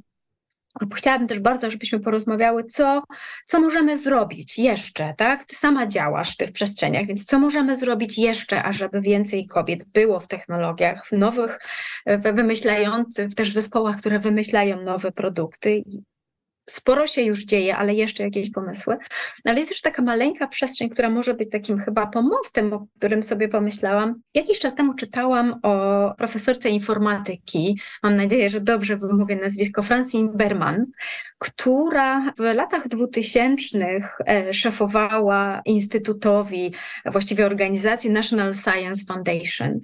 Chciałabym 0.94 1.28
też 1.28 1.40
bardzo, 1.40 1.70
żebyśmy 1.70 2.00
porozmawiały, 2.00 2.64
co, 2.64 3.02
co 3.46 3.60
możemy 3.60 3.98
zrobić 3.98 4.58
jeszcze, 4.58 5.14
tak? 5.16 5.44
Ty 5.44 5.56
sama 5.56 5.86
działasz 5.86 6.34
w 6.34 6.36
tych 6.36 6.52
przestrzeniach, 6.52 7.06
więc 7.06 7.24
co 7.24 7.38
możemy 7.38 7.76
zrobić 7.76 8.18
jeszcze, 8.18 8.62
ażeby 8.62 9.00
więcej 9.00 9.46
kobiet 9.46 9.84
było 9.84 10.20
w 10.20 10.26
technologiach, 10.26 11.06
w 11.06 11.12
nowych, 11.12 11.58
wymyślających, 12.06 13.34
też 13.34 13.50
w 13.50 13.54
zespołach, 13.54 13.96
które 13.96 14.18
wymyślają 14.18 14.82
nowe 14.82 15.12
produkty 15.12 15.82
sporo 16.70 17.06
się 17.06 17.22
już 17.22 17.44
dzieje, 17.44 17.76
ale 17.76 17.94
jeszcze 17.94 18.22
jakieś 18.22 18.50
pomysły. 18.50 18.96
Ale 19.44 19.58
jest 19.58 19.70
też 19.70 19.80
taka 19.80 20.02
maleńka 20.02 20.48
przestrzeń, 20.48 20.90
która 20.90 21.10
może 21.10 21.34
być 21.34 21.50
takim 21.50 21.78
chyba 21.78 22.06
pomostem, 22.06 22.72
o 22.72 22.86
którym 22.98 23.22
sobie 23.22 23.48
pomyślałam. 23.48 24.14
Jakiś 24.34 24.58
czas 24.58 24.74
temu 24.74 24.94
czytałam 24.94 25.60
o 25.62 26.14
profesorce 26.18 26.68
informatyki, 26.68 27.80
mam 28.02 28.16
nadzieję, 28.16 28.50
że 28.50 28.60
dobrze 28.60 28.96
wymówię 28.96 29.36
nazwisko, 29.36 29.82
Francine 29.82 30.28
Berman, 30.34 30.86
która 31.38 32.32
w 32.38 32.40
latach 32.54 32.88
dwutysięcznych 32.88 34.18
e, 34.26 34.52
szefowała 34.52 35.62
instytutowi, 35.64 36.74
właściwie 37.06 37.46
organizacji 37.46 38.10
National 38.10 38.54
Science 38.54 39.04
Foundation 39.08 39.80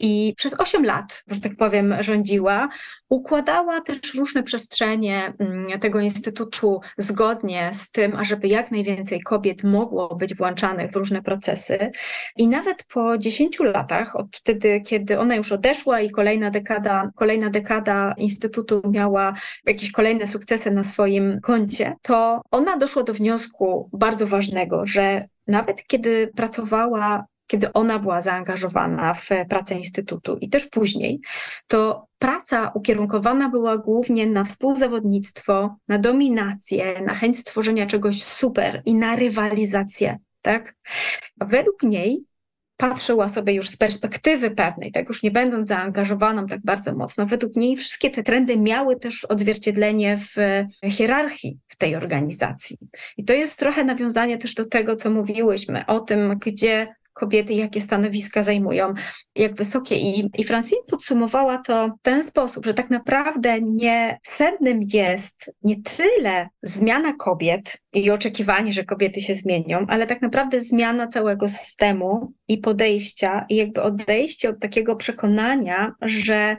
i 0.00 0.34
przez 0.36 0.60
8 0.60 0.84
lat, 0.84 1.24
że 1.28 1.40
tak 1.40 1.56
powiem, 1.56 1.94
rządziła. 2.00 2.68
Układała 3.10 3.80
też 3.80 4.14
różne 4.14 4.42
przestrzenie 4.42 5.32
mm, 5.38 5.80
tego 5.80 6.00
instytutu 6.00 6.80
zgodnie 6.98 7.70
z 7.74 7.90
tym, 7.90 8.16
ażeby 8.16 8.48
jak 8.48 8.70
najwięcej 8.70 9.20
kobiet 9.20 9.64
mogło 9.64 10.16
być 10.16 10.34
włączanych 10.34 10.90
w 10.90 10.96
różne 10.96 11.22
procesy. 11.22 11.90
I 12.36 12.48
nawet 12.48 12.84
po 12.84 13.18
10 13.18 13.58
latach, 13.60 14.16
od 14.16 14.36
wtedy, 14.36 14.80
kiedy 14.80 15.18
ona 15.18 15.36
już 15.36 15.52
odeszła 15.52 16.00
i 16.00 16.10
kolejna 16.10 16.50
dekada, 16.50 17.10
kolejna 17.16 17.50
dekada 17.50 18.14
instytutu 18.16 18.82
miała 18.90 19.34
jakieś 19.66 19.92
kolejne 19.92 20.26
sukcesy 20.26 20.70
na 20.70 20.84
swoim 20.84 21.40
koncie, 21.40 21.96
to 22.02 22.42
ona 22.50 22.76
doszła 22.76 23.02
do 23.02 23.14
wniosku 23.14 23.90
bardzo 23.92 24.26
ważnego, 24.26 24.86
że 24.86 25.28
nawet 25.46 25.86
kiedy 25.86 26.30
pracowała 26.36 27.24
kiedy 27.50 27.72
ona 27.72 27.98
była 27.98 28.20
zaangażowana 28.20 29.14
w 29.14 29.28
pracę 29.48 29.74
Instytutu 29.74 30.38
i 30.40 30.48
też 30.48 30.66
później, 30.66 31.20
to 31.66 32.06
praca 32.18 32.72
ukierunkowana 32.74 33.48
była 33.48 33.78
głównie 33.78 34.26
na 34.26 34.44
współzawodnictwo, 34.44 35.76
na 35.88 35.98
dominację, 35.98 37.02
na 37.06 37.14
chęć 37.14 37.38
stworzenia 37.38 37.86
czegoś 37.86 38.22
super 38.22 38.82
i 38.86 38.94
na 38.94 39.16
rywalizację. 39.16 40.18
Tak? 40.42 40.74
Według 41.40 41.82
niej 41.82 42.24
patrzyła 42.76 43.28
sobie 43.28 43.52
już 43.52 43.68
z 43.68 43.76
perspektywy 43.76 44.50
pewnej, 44.50 44.92
tak 44.92 45.08
już 45.08 45.22
nie 45.22 45.30
będąc 45.30 45.68
zaangażowaną 45.68 46.46
tak 46.46 46.60
bardzo 46.64 46.94
mocno, 46.94 47.26
według 47.26 47.56
niej 47.56 47.76
wszystkie 47.76 48.10
te 48.10 48.22
trendy 48.22 48.56
miały 48.56 48.96
też 48.96 49.24
odzwierciedlenie 49.24 50.18
w 50.18 50.36
hierarchii 50.90 51.58
w 51.68 51.76
tej 51.76 51.96
organizacji. 51.96 52.78
I 53.16 53.24
to 53.24 53.32
jest 53.32 53.58
trochę 53.58 53.84
nawiązanie 53.84 54.38
też 54.38 54.54
do 54.54 54.64
tego, 54.64 54.96
co 54.96 55.10
mówiłyśmy 55.10 55.86
o 55.86 56.00
tym, 56.00 56.38
gdzie 56.38 56.94
kobiety, 57.20 57.54
jakie 57.54 57.80
stanowiska 57.80 58.42
zajmują, 58.42 58.94
jak 59.36 59.54
wysokie. 59.54 59.96
I, 59.96 60.30
i 60.38 60.44
Francine 60.44 60.80
podsumowała 60.88 61.58
to 61.58 61.88
w 61.88 62.02
ten 62.02 62.22
sposób, 62.22 62.66
że 62.66 62.74
tak 62.74 62.90
naprawdę 62.90 63.60
nie 63.60 64.18
sednem 64.22 64.80
jest 64.82 65.52
nie 65.62 65.82
tyle 65.82 66.48
zmiana 66.62 67.12
kobiet 67.12 67.78
i 67.92 68.10
oczekiwanie, 68.10 68.72
że 68.72 68.84
kobiety 68.84 69.20
się 69.20 69.34
zmienią, 69.34 69.86
ale 69.88 70.06
tak 70.06 70.22
naprawdę 70.22 70.60
zmiana 70.60 71.06
całego 71.06 71.48
systemu 71.48 72.32
i 72.48 72.58
podejścia, 72.58 73.46
i 73.48 73.56
jakby 73.56 73.82
odejście 73.82 74.48
od 74.48 74.60
takiego 74.60 74.96
przekonania, 74.96 75.92
że 76.02 76.56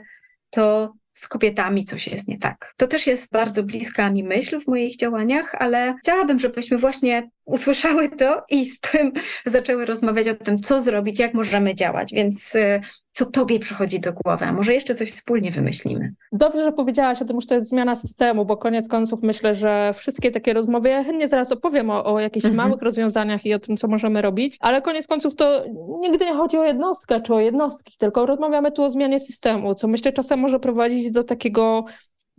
to 0.50 0.92
z 1.12 1.28
kobietami 1.28 1.84
coś 1.84 2.08
jest 2.08 2.28
nie 2.28 2.38
tak. 2.38 2.74
To 2.76 2.86
też 2.86 3.06
jest 3.06 3.32
bardzo 3.32 3.62
bliska 3.62 4.10
mi 4.10 4.24
myśl 4.24 4.60
w 4.60 4.66
moich 4.66 4.96
działaniach, 4.96 5.54
ale 5.58 5.94
chciałabym, 6.02 6.38
żebyśmy 6.38 6.78
właśnie 6.78 7.30
usłyszały 7.44 8.08
to 8.08 8.42
i 8.50 8.66
z 8.66 8.80
tym 8.80 9.12
zaczęły 9.46 9.84
rozmawiać 9.84 10.28
o 10.28 10.34
tym, 10.34 10.60
co 10.60 10.80
zrobić, 10.80 11.18
jak 11.18 11.34
możemy 11.34 11.74
działać. 11.74 12.12
Więc 12.12 12.54
y, 12.54 12.80
co 13.12 13.26
tobie 13.26 13.58
przychodzi 13.58 14.00
do 14.00 14.12
głowy? 14.12 14.44
A 14.44 14.52
może 14.52 14.74
jeszcze 14.74 14.94
coś 14.94 15.10
wspólnie 15.10 15.50
wymyślimy? 15.50 16.14
Dobrze, 16.32 16.64
że 16.64 16.72
powiedziałaś 16.72 17.22
o 17.22 17.24
tym, 17.24 17.40
że 17.40 17.46
to 17.46 17.54
jest 17.54 17.68
zmiana 17.68 17.96
systemu, 17.96 18.44
bo 18.44 18.56
koniec 18.56 18.88
końców 18.88 19.22
myślę, 19.22 19.54
że 19.54 19.94
wszystkie 19.96 20.30
takie 20.30 20.52
rozmowy, 20.52 20.88
ja 20.88 21.04
chętnie 21.04 21.28
zaraz 21.28 21.52
opowiem 21.52 21.90
o, 21.90 22.04
o 22.04 22.20
jakichś 22.20 22.46
mhm. 22.46 22.68
małych 22.68 22.82
rozwiązaniach 22.82 23.46
i 23.46 23.54
o 23.54 23.58
tym, 23.58 23.76
co 23.76 23.88
możemy 23.88 24.22
robić, 24.22 24.56
ale 24.60 24.82
koniec 24.82 25.06
końców 25.06 25.34
to 25.34 25.64
nigdy 26.00 26.24
nie 26.24 26.34
chodzi 26.34 26.58
o 26.58 26.64
jednostkę 26.64 27.20
czy 27.20 27.34
o 27.34 27.40
jednostki, 27.40 27.96
tylko 27.98 28.26
rozmawiamy 28.26 28.72
tu 28.72 28.82
o 28.82 28.90
zmianie 28.90 29.20
systemu, 29.20 29.74
co 29.74 29.88
myślę 29.88 30.12
czasem 30.12 30.40
może 30.40 30.60
prowadzić 30.60 31.10
do 31.10 31.24
takiego 31.24 31.84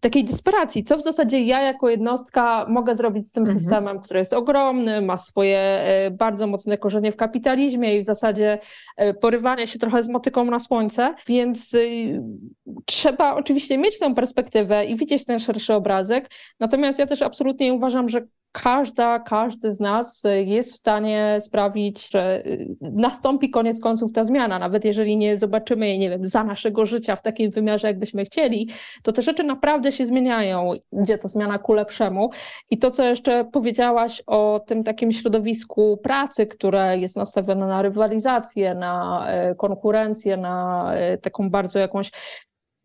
takiej 0.04 0.24
desperacji, 0.24 0.84
co 0.84 0.98
w 0.98 1.04
zasadzie 1.04 1.40
ja 1.40 1.62
jako 1.62 1.90
jednostka 1.90 2.66
mogę 2.70 2.96
zrobić 2.96 3.28
z 3.28 3.32
tym 3.32 3.44
mhm. 3.44 3.60
systemem, 3.60 4.02
który 4.02 4.20
jest 4.20 4.34
ogromny, 4.34 5.02
ma 5.02 5.18
swoje 5.18 5.60
e, 5.60 6.12
bardzo 6.12 6.48
mocne 6.48 6.78
korzenie 6.78 7.12
w 7.12 7.16
kapitalizmie 7.16 7.98
i 7.98 8.02
w 8.02 8.06
zasadzie 8.06 8.60
e, 8.98 9.14
porywanie 9.14 9.68
się 9.68 9.80
trochę 9.80 10.04
z 10.04 10.10
motyką 10.10 10.46
na 10.46 10.60
słońce, 10.60 11.16
więc 11.28 11.74
y, 11.74 12.22
trzeba 12.86 13.36
oczywiście 13.36 13.78
mieć 13.78 14.00
tę 14.00 14.16
perspektywę 14.16 14.86
i 14.86 14.96
widzieć 14.96 15.26
ten 15.26 15.40
szerszy 15.40 15.74
obrazek, 15.74 16.30
natomiast 16.60 17.00
ja 17.00 17.08
też 17.08 17.22
absolutnie 17.22 17.74
uważam, 17.74 18.10
że 18.10 18.22
każda, 18.54 19.20
każdy 19.20 19.74
z 19.74 19.80
nas 19.80 20.24
jest 20.46 20.74
w 20.74 20.76
stanie 20.76 21.38
sprawić, 21.42 22.10
że 22.10 22.46
y, 22.46 22.76
nastąpi 22.82 23.50
koniec 23.50 23.80
końców 23.82 24.12
ta 24.14 24.26
zmiana. 24.26 24.60
Nawet 24.60 24.86
jeżeli 24.86 25.18
nie 25.18 25.38
zobaczymy 25.38 25.88
jej, 25.88 26.00
nie 26.00 26.10
wiem, 26.10 26.26
za 26.26 26.44
naszego 26.44 26.86
życia 26.86 27.16
w 27.16 27.22
takim 27.22 27.52
wymiarze, 27.52 27.88
jakbyśmy 27.88 28.26
chcieli, 28.26 28.70
to 29.04 29.12
te 29.12 29.22
rzeczy 29.22 29.44
naprawdę 29.44 29.92
się 29.92 30.06
zmieniają, 30.06 30.72
gdzie 30.92 31.18
ta 31.18 31.28
zmiana 31.28 31.60
ku 31.60 31.74
lepszemu. 31.74 32.30
I 32.70 32.78
to, 32.78 32.92
co 32.92 33.04
jeszcze 33.04 33.46
powiedziałaś 33.46 34.24
o 34.28 34.62
tym 34.68 34.84
takim 34.84 35.12
środowisku 35.12 36.00
pracy, 36.04 36.48
które 36.48 36.98
jest 36.98 37.16
nastawione 37.16 37.68
na 37.68 37.82
rywalizację, 37.82 38.76
na 38.76 39.26
e, 39.28 39.56
konkurencję, 39.56 40.38
na 40.38 40.88
e, 40.94 41.18
taką 41.18 41.50
bardzo 41.50 41.80
jakąś 41.80 42.12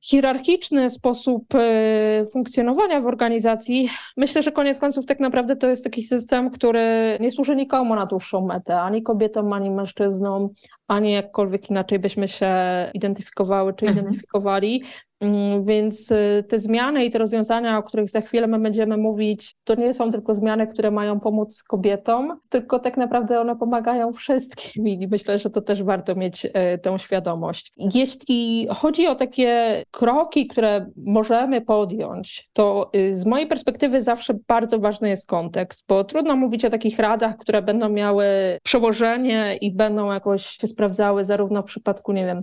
hierarchiczny 0.01 0.91
sposób 0.91 1.55
e, 1.55 2.27
funkcjonowania 2.33 3.01
w 3.01 3.07
organizacji, 3.07 3.89
myślę, 4.17 4.43
że 4.43 4.53
koniec 4.53 4.79
końców 4.79 5.07
tak 5.07 5.21
naprawdę 5.21 5.57
to 5.57 5.69
jest 5.69 5.85
taki 5.85 6.03
system, 6.03 6.51
który 6.51 7.19
nie 7.21 7.31
służy 7.31 7.57
nikomu 7.57 7.95
na 7.95 8.07
dłuższą 8.07 8.47
metę, 8.47 8.81
ani 8.81 9.03
kobietom, 9.03 9.53
ani 9.53 9.71
mężczyznom, 9.71 10.49
ani 10.89 11.13
jakkolwiek 11.13 11.71
inaczej 11.71 11.99
byśmy 11.99 12.29
się 12.29 12.51
identyfikowały 12.95 13.75
czy 13.75 13.87
mhm. 13.87 13.99
identyfikowali. 13.99 14.83
Mm, 15.21 15.65
więc 15.65 16.11
y, 16.11 16.45
te 16.49 16.59
zmiany 16.59 17.05
i 17.05 17.11
te 17.11 17.19
rozwiązania, 17.19 17.79
o 17.79 17.83
których 17.83 18.11
za 18.11 18.21
chwilę 18.21 18.47
my 18.47 18.59
będziemy 18.59 18.97
mówić, 18.97 19.57
to 19.65 19.75
nie 19.75 19.95
są 19.95 20.13
tylko 20.13 20.35
zmiany, 20.35 20.67
które 20.67 20.91
mają 20.91 21.21
pomóc 21.21 21.63
kobietom, 21.63 22.41
tylko 22.49 22.79
tak 22.79 22.97
naprawdę 22.97 23.41
one 23.41 23.57
pomagają 23.57 24.13
wszystkim 24.23 24.89
i 24.89 25.09
myślę, 25.11 25.39
że 25.39 25.51
to 25.51 25.63
też 25.63 25.83
warto 25.83 26.15
mieć 26.15 26.45
y, 26.45 26.51
tę 26.83 26.99
świadomość. 26.99 27.73
Jeśli 27.77 28.69
chodzi 28.71 29.07
o 29.07 29.15
takie 29.15 29.83
kroki, 29.91 30.47
które 30.47 30.87
możemy 30.97 31.61
podjąć, 31.61 32.51
to 32.53 32.91
y, 32.97 33.15
z 33.15 33.27
mojej 33.27 33.47
perspektywy 33.47 34.03
zawsze 34.03 34.35
bardzo 34.49 34.79
ważny 34.79 35.09
jest 35.09 35.29
kontekst, 35.29 35.85
bo 35.89 36.05
trudno 36.05 36.37
mówić 36.37 36.65
o 36.65 36.71
takich 36.71 36.99
radach, 36.99 37.37
które 37.37 37.63
będą 37.63 37.89
miały 37.89 38.27
przełożenie 38.63 39.57
i 39.61 39.75
będą 39.75 40.13
jakoś 40.13 40.47
się 40.47 40.69
sprawdzały 40.69 41.25
zarówno 41.25 41.63
w 41.63 41.67
przypadku, 41.67 42.13
nie 42.13 42.27
wiem, 42.27 42.43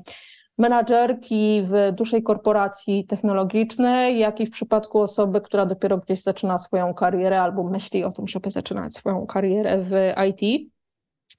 menadżerki 0.58 1.62
w 1.64 1.96
dużej 1.96 2.24
korporacji 2.24 3.06
technologicznej, 3.06 4.20
jak 4.20 4.40
i 4.40 4.46
w 4.46 4.52
przypadku 4.52 5.02
osoby, 5.02 5.42
która 5.42 5.66
dopiero 5.66 5.98
gdzieś 5.98 6.22
zaczyna 6.22 6.58
swoją 6.58 6.94
karierę 6.94 7.42
albo 7.42 7.64
myśli 7.64 8.04
o 8.04 8.12
tym, 8.12 8.28
żeby 8.28 8.52
zaczynać 8.52 8.94
swoją 8.94 9.26
karierę 9.26 9.78
w 9.82 9.92
IT. 10.30 10.72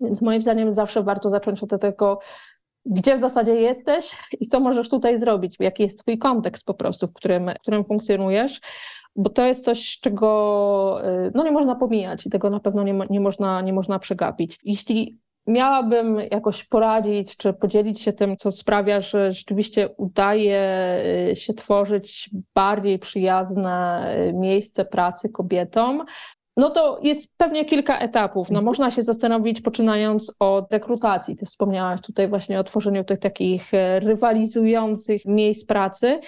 Więc 0.00 0.22
moim 0.22 0.42
zdaniem 0.42 0.74
zawsze 0.74 1.02
warto 1.02 1.30
zacząć 1.30 1.62
od 1.62 1.80
tego 1.80 2.18
gdzie 2.86 3.16
w 3.16 3.20
zasadzie 3.20 3.54
jesteś 3.54 4.16
i 4.40 4.46
co 4.46 4.60
możesz 4.60 4.88
tutaj 4.88 5.20
zrobić, 5.20 5.56
jaki 5.60 5.82
jest 5.82 5.98
Twój 5.98 6.18
kontekst 6.18 6.66
po 6.66 6.74
prostu, 6.74 7.06
w 7.06 7.12
którym, 7.12 7.50
w 7.58 7.62
którym 7.62 7.84
funkcjonujesz, 7.84 8.60
bo 9.16 9.30
to 9.30 9.46
jest 9.46 9.64
coś, 9.64 10.00
czego 10.00 11.00
y, 11.26 11.32
no, 11.34 11.44
nie 11.44 11.52
można 11.52 11.74
pomijać 11.74 12.26
i 12.26 12.30
tego 12.30 12.50
na 12.50 12.60
pewno 12.60 12.82
nie, 12.82 12.98
nie, 13.10 13.20
można, 13.20 13.60
nie 13.60 13.72
można 13.72 13.98
przegapić. 13.98 14.58
Jeśli 14.64 15.18
miałabym 15.46 16.18
jakoś 16.30 16.64
poradzić, 16.64 17.36
czy 17.36 17.52
podzielić 17.52 18.00
się 18.00 18.12
tym, 18.12 18.36
co 18.36 18.52
sprawia, 18.52 19.00
że 19.00 19.32
rzeczywiście 19.32 19.88
udaje 19.96 20.62
y, 21.32 21.36
się 21.36 21.54
tworzyć 21.54 22.30
bardziej 22.54 22.98
przyjazne 22.98 24.06
y, 24.28 24.32
miejsce 24.32 24.84
pracy 24.84 25.28
kobietom, 25.28 26.04
no 26.56 26.70
to 26.70 26.98
jest 27.02 27.36
pewnie 27.36 27.64
kilka 27.64 27.98
etapów. 27.98 28.50
No, 28.50 28.62
można 28.62 28.90
się 28.90 29.02
zastanowić, 29.02 29.60
poczynając 29.60 30.34
od 30.38 30.72
rekrutacji. 30.72 31.36
Ty 31.36 31.46
wspomniałaś 31.46 32.00
tutaj 32.00 32.28
właśnie 32.28 32.60
o 32.60 32.64
tworzeniu 32.64 33.04
tych 33.04 33.18
takich 33.18 33.74
e, 33.74 34.00
rywalizujących 34.00 35.24
miejsc 35.26 35.66
pracy. 35.66 36.20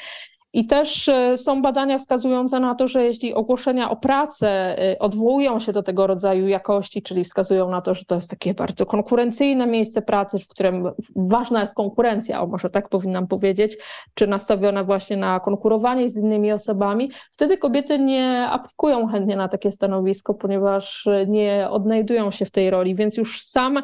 I 0.53 0.67
też 0.67 1.09
e, 1.09 1.39
są 1.39 1.63
badania 1.63 1.99
wskazujące 1.99 2.61
na 2.61 2.75
to, 2.75 2.89
że 2.89 3.05
jeśli 3.05 3.35
ogłoszenia 3.35 3.91
o 3.91 3.97
pracę 3.97 4.49
e, 4.79 4.99
odwołują 4.99 5.61
się 5.61 5.73
do 5.73 5.83
tego 5.83 6.07
rodzaju 6.07 6.49
jakości, 6.49 7.03
czyli 7.03 7.25
wskazują 7.25 7.71
na 7.71 7.81
to, 7.81 7.95
że 7.95 8.05
to 8.05 8.15
jest 8.15 8.31
takie 8.31 8.55
bardzo 8.55 8.87
konkurencyjne 8.87 9.67
miejsce 9.67 10.03
pracy, 10.03 10.39
w 10.39 10.49
którym 10.49 10.91
ważna 11.17 11.61
jest 11.61 11.75
konkurencja, 11.75 12.43
o 12.43 12.47
może 12.47 12.71
tak 12.71 12.89
powinnam 12.89 13.27
powiedzieć, 13.27 13.77
czy 14.15 14.27
nastawione 14.27 14.85
właśnie 14.85 15.17
na 15.17 15.41
konkurowanie 15.41 16.09
z 16.09 16.17
innymi 16.17 16.53
osobami, 16.53 17.11
wtedy 17.33 17.59
kobiety 17.59 17.99
nie 17.99 18.47
aplikują 18.51 19.07
chętnie 19.07 19.37
na 19.37 19.49
takie 19.49 19.73
stanowisko, 19.73 20.35
ponieważ 20.35 21.07
e, 21.07 21.27
nie 21.27 21.69
odnajdują 21.71 22.31
się 22.31 22.45
w 22.45 22.51
tej 22.51 22.71
roli, 22.71 22.95
więc 22.95 23.17
już 23.17 23.43
sam 23.43 23.83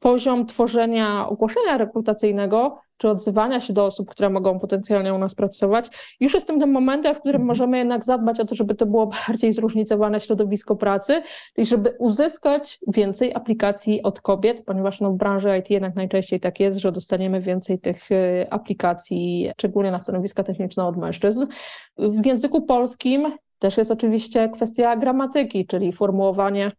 poziom 0.00 0.46
tworzenia 0.46 1.28
ogłoszenia 1.28 1.78
rekrutacyjnego 1.78 2.78
czy 2.96 3.08
odzywania 3.08 3.60
się 3.60 3.72
do 3.72 3.84
osób, 3.84 4.10
które 4.10 4.30
mogą 4.30 4.58
potencjalnie 4.60 5.14
u 5.14 5.18
nas 5.18 5.34
pracować, 5.34 5.90
już 6.20 6.34
jest 6.34 6.46
tym 6.46 6.72
momentem, 6.72 7.14
w 7.14 7.18
którym 7.18 7.42
mhm. 7.42 7.46
możemy 7.46 7.78
jednak 7.78 8.04
zadbać 8.04 8.40
o 8.40 8.44
to, 8.44 8.54
żeby 8.54 8.74
to 8.74 8.86
było 8.86 9.06
bardziej 9.28 9.52
zróżnicowane 9.52 10.20
środowisko 10.20 10.76
pracy, 10.76 11.22
czyli 11.54 11.66
żeby 11.66 11.96
uzyskać 11.98 12.78
więcej 12.88 13.34
aplikacji 13.34 14.02
od 14.02 14.20
kobiet, 14.20 14.64
ponieważ 14.66 15.00
no, 15.00 15.12
w 15.12 15.16
branży 15.16 15.58
IT 15.58 15.70
jednak 15.70 15.94
najczęściej 15.94 16.40
tak 16.40 16.60
jest, 16.60 16.78
że 16.78 16.92
dostaniemy 16.92 17.40
więcej 17.40 17.78
tych 17.78 18.10
y, 18.10 18.46
aplikacji, 18.50 19.50
szczególnie 19.58 19.90
na 19.90 20.00
stanowiska 20.00 20.44
techniczne 20.44 20.84
od 20.84 20.96
mężczyzn. 20.96 21.46
W 21.98 22.26
języku 22.26 22.62
polskim 22.62 23.32
też 23.58 23.76
jest 23.76 23.90
oczywiście 23.90 24.48
kwestia 24.48 24.96
gramatyki, 24.96 25.66
czyli 25.66 25.92
formułowanie 25.92 26.72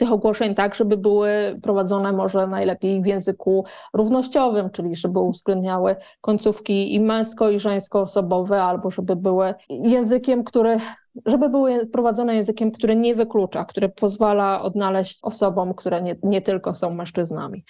tych 0.00 0.12
ogłoszeń 0.12 0.54
tak, 0.54 0.74
żeby 0.74 0.96
były 0.96 1.58
prowadzone 1.62 2.12
może 2.12 2.46
najlepiej 2.46 3.02
w 3.02 3.06
języku 3.06 3.64
równościowym, 3.92 4.70
czyli 4.70 4.96
żeby 4.96 5.18
uwzględniały 5.18 5.96
końcówki 6.20 6.94
i 6.94 7.00
męsko, 7.00 7.50
i 7.50 7.60
żeńsko-osobowe, 7.60 8.62
albo 8.62 8.90
żeby 8.90 9.16
były 9.16 9.54
językiem, 9.68 10.44
który 10.44 10.80
żeby 11.26 11.48
były 11.48 11.86
prowadzone 11.86 12.34
językiem, 12.34 12.70
który 12.70 12.96
nie 12.96 13.14
wyklucza, 13.14 13.64
który 13.64 13.88
pozwala 13.88 14.62
odnaleźć 14.62 15.18
osobom, 15.22 15.74
które 15.74 16.02
nie, 16.02 16.16
nie 16.22 16.42
tylko 16.42 16.74
są 16.74 16.94
mężczyznami. 16.94 17.64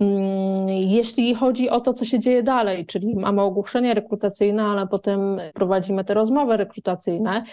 Mm, 0.00 0.68
jeśli 0.68 1.34
chodzi 1.34 1.70
o 1.70 1.80
to, 1.80 1.94
co 1.94 2.04
się 2.04 2.20
dzieje 2.20 2.42
dalej, 2.42 2.86
czyli 2.86 3.16
mamy 3.16 3.42
ogłoszenie 3.42 3.94
rekrutacyjne, 3.94 4.64
ale 4.64 4.86
potem 4.86 5.40
prowadzimy 5.54 6.04
te 6.04 6.14
rozmowy 6.14 6.56
rekrutacyjne, 6.56 7.44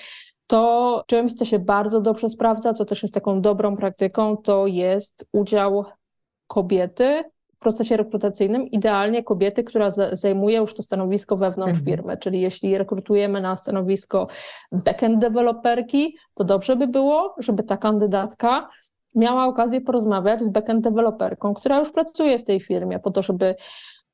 to 0.47 1.03
czymś, 1.07 1.33
co 1.33 1.45
się 1.45 1.59
bardzo 1.59 2.01
dobrze 2.01 2.29
sprawdza, 2.29 2.73
co 2.73 2.85
też 2.85 3.03
jest 3.03 3.13
taką 3.13 3.41
dobrą 3.41 3.77
praktyką, 3.77 4.37
to 4.37 4.67
jest 4.67 5.27
udział 5.31 5.85
kobiety 6.47 7.23
w 7.55 7.59
procesie 7.59 7.97
rekrutacyjnym, 7.97 8.67
idealnie 8.67 9.23
kobiety, 9.23 9.63
która 9.63 9.91
zajmuje 10.11 10.57
już 10.57 10.73
to 10.73 10.83
stanowisko 10.83 11.37
wewnątrz 11.37 11.79
mhm. 11.79 11.85
firmy, 11.85 12.17
czyli 12.17 12.41
jeśli 12.41 12.77
rekrutujemy 12.77 13.41
na 13.41 13.55
stanowisko 13.55 14.27
backend 14.71 15.19
deweloperki, 15.19 16.17
to 16.33 16.43
dobrze 16.43 16.75
by 16.75 16.87
było, 16.87 17.35
żeby 17.37 17.63
ta 17.63 17.77
kandydatka 17.77 18.69
miała 19.15 19.45
okazję 19.45 19.81
porozmawiać 19.81 20.43
z 20.43 20.49
backend 20.49 20.83
deweloperką, 20.83 21.53
która 21.53 21.79
już 21.79 21.91
pracuje 21.91 22.39
w 22.39 22.45
tej 22.45 22.59
firmie, 22.59 22.99
po 22.99 23.11
to, 23.11 23.21
żeby 23.21 23.55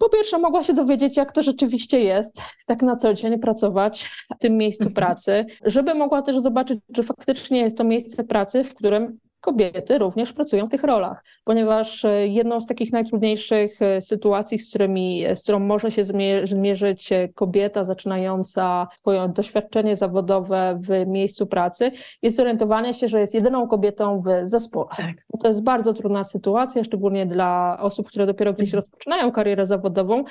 po 0.02 0.10
pierwsze, 0.10 0.38
mogła 0.38 0.64
się 0.64 0.74
dowiedzieć, 0.74 1.18
jak 1.18 1.32
to 1.32 1.44
rzeczywiście 1.44 2.00
jest, 2.00 2.42
tak 2.66 2.82
na 2.82 2.96
co 2.96 3.14
dzień 3.14 3.40
pracować 3.40 4.10
w 4.36 4.38
tym 4.38 4.58
miejscu 4.58 4.84
mhm. 4.84 4.94
pracy, 4.94 5.46
żeby 5.66 5.94
mogła 5.94 6.22
też 6.22 6.42
zobaczyć, 6.42 6.80
czy 6.94 7.04
faktycznie 7.04 7.60
jest 7.60 7.78
to 7.78 7.84
miejsce 7.84 8.24
pracy, 8.24 8.64
w 8.64 8.76
którym 8.76 9.20
kobiety 9.42 9.98
również 9.98 10.34
pracują 10.34 10.68
w 10.68 10.72
tych 10.72 10.84
rolach, 10.84 11.24
ponieważ 11.44 12.06
e, 12.06 12.28
jedną 12.28 12.62
z 12.62 12.66
takich 12.66 12.92
najtrudniejszych 12.92 13.82
e, 13.82 14.02
sytuacji, 14.02 14.60
z, 14.60 14.70
którymi, 14.70 15.24
z 15.36 15.44
którą 15.44 15.60
może 15.60 15.92
się 15.92 16.04
zmierzyć 16.44 17.12
e, 17.12 17.30
kobieta 17.30 17.84
zaczynająca 17.84 18.88
swoje 19.00 19.28
doświadczenie 19.36 19.96
zawodowe 19.96 20.80
w 20.82 21.08
miejscu 21.08 21.48
pracy, 21.48 21.92
jest 22.22 22.38
zorientowanie 22.38 22.94
się, 22.94 23.08
że 23.08 23.20
jest 23.20 23.34
jedyną 23.34 23.68
kobietą 23.68 24.22
w 24.22 24.50
zespole. 24.50 24.90
Tak. 24.98 25.16
To 25.42 25.48
jest 25.48 25.64
bardzo 25.64 25.94
trudna 25.94 26.24
sytuacja, 26.24 26.84
szczególnie 26.84 27.26
dla 27.26 27.78
osób, 27.80 28.08
które 28.08 28.26
dopiero 28.26 28.54
gdzieś 28.54 28.68
mhm. 28.68 28.84
rozpoczynają 28.84 29.32
karierę 29.32 29.66
zawodową, 29.66 30.24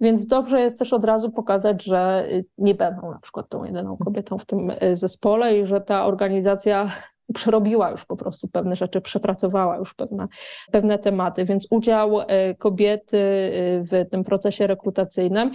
więc 0.00 0.26
dobrze 0.26 0.60
jest 0.60 0.78
też 0.78 0.92
od 0.92 1.04
razu 1.04 1.30
pokazać, 1.30 1.84
że 1.84 2.28
nie 2.58 2.74
będą 2.74 3.10
na 3.10 3.18
przykład 3.18 3.48
tą 3.48 3.64
jedyną 3.64 3.96
kobietą 3.96 4.38
w 4.38 4.46
tym 4.46 4.72
zespole 4.92 5.58
i 5.58 5.66
że 5.66 5.80
ta 5.80 6.06
organizacja 6.06 6.92
przerobiła 7.34 7.90
już 7.90 8.04
po 8.04 8.16
prostu 8.16 8.48
pewne 8.48 8.76
rzeczy, 8.76 9.00
przepracowała 9.00 9.76
już 9.76 9.94
pewne, 9.94 10.28
pewne 10.72 10.98
tematy, 10.98 11.44
więc 11.44 11.66
udział 11.70 12.20
e, 12.20 12.54
kobiety 12.54 13.18
e, 13.18 13.82
w 13.82 14.10
tym 14.10 14.24
procesie 14.24 14.66
rekrutacyjnym 14.66 15.50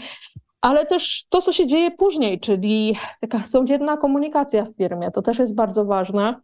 ale 0.61 0.85
też 0.85 1.25
to, 1.29 1.41
co 1.41 1.53
się 1.53 1.67
dzieje 1.67 1.91
później, 1.91 2.39
czyli 2.39 2.95
taka 3.21 3.43
samodzielna 3.43 3.97
komunikacja 3.97 4.65
w 4.65 4.75
firmie, 4.75 5.11
to 5.11 5.21
też 5.21 5.39
jest 5.39 5.55
bardzo 5.55 5.85
ważne. 5.85 6.35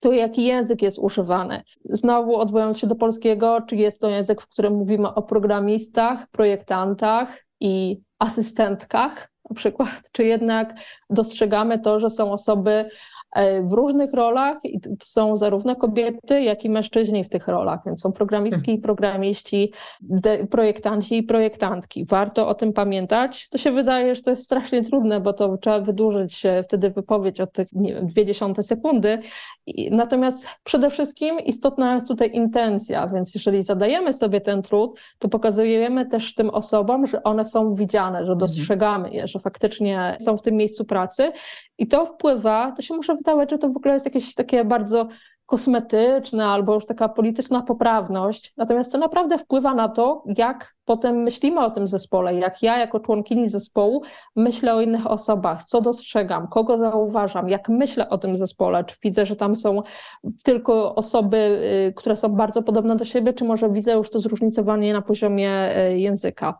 To, 0.00 0.12
jaki 0.12 0.44
język 0.44 0.82
jest 0.82 0.98
używany. 0.98 1.62
Znowu 1.84 2.36
odwołując 2.36 2.78
się 2.78 2.86
do 2.86 2.94
polskiego, 2.94 3.60
czy 3.66 3.76
jest 3.76 4.00
to 4.00 4.10
język, 4.10 4.42
w 4.42 4.48
którym 4.48 4.74
mówimy 4.74 5.14
o 5.14 5.22
programistach, 5.22 6.26
projektantach 6.30 7.44
i 7.60 8.00
asystentkach, 8.18 9.32
na 9.50 9.56
przykład, 9.56 9.88
czy 10.12 10.24
jednak 10.24 10.74
dostrzegamy 11.10 11.78
to, 11.78 12.00
że 12.00 12.10
są 12.10 12.32
osoby 12.32 12.90
w 13.62 13.72
różnych 13.72 14.12
rolach 14.12 14.58
i 14.64 14.80
to 14.80 14.90
są 15.04 15.36
zarówno 15.36 15.76
kobiety, 15.76 16.42
jak 16.42 16.64
i 16.64 16.70
mężczyźni 16.70 17.24
w 17.24 17.28
tych 17.28 17.48
rolach, 17.48 17.80
więc 17.86 18.00
są 18.00 18.12
programistki 18.12 18.72
i 18.72 18.78
programiści, 18.78 19.72
projektanci 20.50 21.16
i 21.16 21.22
projektantki. 21.22 22.04
Warto 22.04 22.48
o 22.48 22.54
tym 22.54 22.72
pamiętać. 22.72 23.48
To 23.48 23.58
się 23.58 23.72
wydaje, 23.72 24.14
że 24.14 24.22
to 24.22 24.30
jest 24.30 24.44
strasznie 24.44 24.82
trudne, 24.82 25.20
bo 25.20 25.32
to 25.32 25.56
trzeba 25.56 25.80
wydłużyć 25.80 26.42
wtedy 26.64 26.90
wypowiedź 26.90 27.40
o 27.40 27.46
tych, 27.46 27.68
nie 27.72 27.94
wiem, 27.94 28.06
dwie 28.06 28.26
dziesiąte 28.26 28.62
sekundy. 28.62 29.18
Natomiast 29.90 30.46
przede 30.64 30.90
wszystkim 30.90 31.40
istotna 31.40 31.94
jest 31.94 32.08
tutaj 32.08 32.30
intencja, 32.32 33.06
więc 33.06 33.34
jeżeli 33.34 33.64
zadajemy 33.64 34.12
sobie 34.12 34.40
ten 34.40 34.62
trud, 34.62 35.00
to 35.18 35.28
pokazujemy 35.28 36.06
też 36.06 36.34
tym 36.34 36.50
osobom, 36.50 37.06
że 37.06 37.22
one 37.22 37.44
są 37.44 37.74
widziane, 37.74 38.18
że 38.18 38.32
mhm. 38.32 38.38
dostrzegamy 38.38 39.10
je, 39.10 39.28
że 39.28 39.38
faktycznie 39.38 40.16
są 40.20 40.36
w 40.36 40.42
tym 40.42 40.54
miejscu 40.54 40.84
pracy 40.84 41.32
i 41.78 41.86
to 41.86 42.06
wpływa, 42.06 42.72
to 42.76 42.82
się 42.82 42.94
może 42.94 43.14
wydawać, 43.14 43.50
że 43.50 43.58
to 43.58 43.68
w 43.68 43.76
ogóle 43.76 43.94
jest 43.94 44.06
jakieś 44.06 44.34
takie 44.34 44.64
bardzo 44.64 45.08
kosmetyczne 45.52 46.46
albo 46.46 46.74
już 46.74 46.86
taka 46.86 47.08
polityczna 47.08 47.62
poprawność. 47.62 48.52
Natomiast 48.56 48.92
to 48.92 48.98
naprawdę 48.98 49.38
wpływa 49.38 49.74
na 49.74 49.88
to, 49.88 50.24
jak 50.36 50.74
potem 50.84 51.22
myślimy 51.22 51.60
o 51.60 51.70
tym 51.70 51.86
zespole, 51.86 52.34
jak 52.34 52.62
ja 52.62 52.78
jako 52.78 53.00
członkini 53.00 53.48
zespołu 53.48 54.02
myślę 54.36 54.74
o 54.74 54.80
innych 54.80 55.06
osobach, 55.06 55.64
co 55.64 55.80
dostrzegam, 55.80 56.48
kogo 56.48 56.78
zauważam, 56.78 57.48
jak 57.48 57.68
myślę 57.68 58.08
o 58.08 58.18
tym 58.18 58.36
zespole, 58.36 58.84
czy 58.84 58.96
widzę, 59.02 59.26
że 59.26 59.36
tam 59.36 59.56
są 59.56 59.82
tylko 60.42 60.94
osoby, 60.94 61.36
y, 61.88 61.94
które 61.96 62.16
są 62.16 62.28
bardzo 62.28 62.62
podobne 62.62 62.96
do 62.96 63.04
siebie, 63.04 63.32
czy 63.32 63.44
może 63.44 63.70
widzę 63.70 63.92
już 63.92 64.10
to 64.10 64.20
zróżnicowanie 64.20 64.92
na 64.92 65.02
poziomie 65.02 65.78
y, 65.78 65.98
języka. 65.98 66.58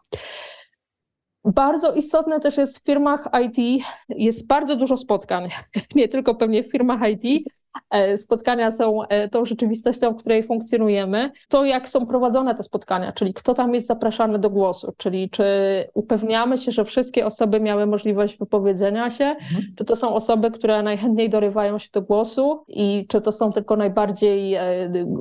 Bardzo 1.44 1.94
istotne 1.94 2.40
też 2.40 2.56
jest 2.56 2.78
w 2.78 2.84
firmach 2.84 3.28
IT, 3.44 3.84
jest 4.08 4.46
bardzo 4.46 4.76
dużo 4.76 4.96
spotkań, 4.96 5.48
nie 5.94 6.08
tylko 6.08 6.34
pewnie 6.34 6.62
w 6.62 6.70
firmach 6.70 7.00
IT, 7.08 7.48
spotkania 8.16 8.72
są 8.72 9.02
e, 9.02 9.28
tą 9.28 9.44
rzeczywistością, 9.44 10.12
w 10.12 10.16
której 10.16 10.42
funkcjonujemy. 10.42 11.30
To, 11.48 11.64
jak 11.64 11.88
są 11.88 12.06
prowadzone 12.06 12.54
te 12.54 12.62
spotkania, 12.62 13.12
czyli 13.12 13.34
kto 13.34 13.54
tam 13.54 13.74
jest 13.74 13.86
zapraszany 13.86 14.38
do 14.38 14.50
głosu, 14.50 14.92
czyli 14.96 15.30
czy 15.30 15.44
upewniamy 15.94 16.58
się, 16.58 16.72
że 16.72 16.84
wszystkie 16.84 17.26
osoby 17.26 17.60
miały 17.60 17.86
możliwość 17.86 18.38
wypowiedzenia 18.38 19.10
się, 19.10 19.24
mhm. 19.24 19.64
czy 19.76 19.84
to 19.84 19.96
są 19.96 20.14
osoby, 20.14 20.50
które 20.50 20.82
najchętniej 20.82 21.30
dorywają 21.30 21.78
się 21.78 21.88
do 21.92 22.02
głosu 22.02 22.64
i 22.68 23.06
czy 23.08 23.20
to 23.20 23.32
są 23.32 23.52
tylko 23.52 23.76
najbardziej 23.76 24.54
e, 24.54 24.62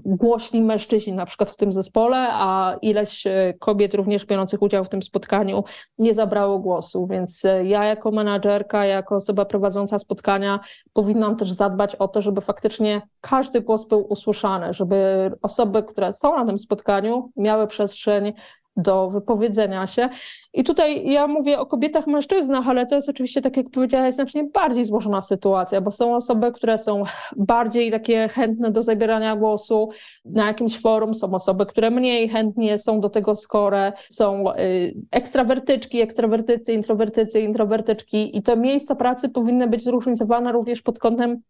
głośni 0.06 0.62
mężczyźni 0.62 1.14
na 1.14 1.26
przykład 1.26 1.50
w 1.50 1.56
tym 1.56 1.74
zespole, 1.74 2.28
a 2.32 2.76
ileś 2.82 3.24
kobiet 3.60 3.94
również 3.94 4.26
biorących 4.26 4.62
udział 4.62 4.84
w 4.84 4.90
tym 4.90 5.04
spotkaniu 5.04 5.64
nie 5.98 6.14
zabrało 6.14 6.60
głosu. 6.60 7.08
Więc 7.08 7.44
ja 7.64 7.86
jako 7.86 8.12
menadżerka, 8.12 8.86
jako 8.86 9.16
osoba 9.16 9.46
prowadząca 9.46 10.00
spotkania 10.00 10.60
powinnam 10.94 11.36
też 11.36 11.52
zadbać 11.52 11.96
o 11.96 12.08
to, 12.08 12.22
żeby 12.22 12.41
faktycznie 12.42 13.02
każdy 13.22 13.62
głos 13.62 13.88
był 13.88 14.06
usłyszany, 14.10 14.74
żeby 14.74 15.32
osoby, 15.42 15.84
które 15.84 16.14
są 16.14 16.36
na 16.36 16.46
tym 16.46 16.58
spotkaniu, 16.58 17.32
miały 17.36 17.68
przestrzeń 17.68 18.34
do 18.76 19.10
wypowiedzenia 19.10 19.88
się. 19.88 20.10
I 20.54 20.64
tutaj 20.64 21.12
ja 21.12 21.28
mówię 21.28 21.60
o 21.60 21.66
kobietach, 21.66 22.08
mężczyznach, 22.08 22.68
ale 22.68 22.86
to 22.86 22.96
jest 22.96 23.10
oczywiście, 23.10 23.42
tak 23.42 23.58
jak 23.58 23.70
powiedziałeś, 23.70 24.16
znacznie 24.16 24.44
bardziej 24.44 24.86
złożona 24.86 25.22
sytuacja, 25.22 25.82
bo 25.82 25.92
są 25.92 26.16
osoby, 26.16 26.52
które 26.52 26.78
są 26.78 27.04
bardziej 27.36 27.92
takie 27.92 28.28
chętne 28.28 28.72
do 28.72 28.84
zabierania 28.84 29.36
głosu 29.36 29.90
na 30.26 30.48
jakimś 30.48 30.82
forum, 30.82 31.16
są 31.16 31.34
osoby, 31.34 31.66
które 31.66 31.92
mniej 31.92 32.30
chętnie 32.30 32.80
są 32.80 33.00
do 33.00 33.10
tego 33.10 33.36
skore, 33.36 33.94
są 34.10 34.52
y, 34.56 34.96
ekstrawertyczki, 35.12 36.02
ekstrawertycy, 36.02 36.74
introwertycy, 36.74 37.40
introwertyczki 37.40 38.38
i 38.38 38.44
te 38.44 38.58
miejsca 38.58 38.96
pracy 38.96 39.30
powinny 39.30 39.68
być 39.68 39.84
zróżnicowane 39.84 40.52
również 40.52 40.82
pod 40.82 41.00
kątem 41.00 41.42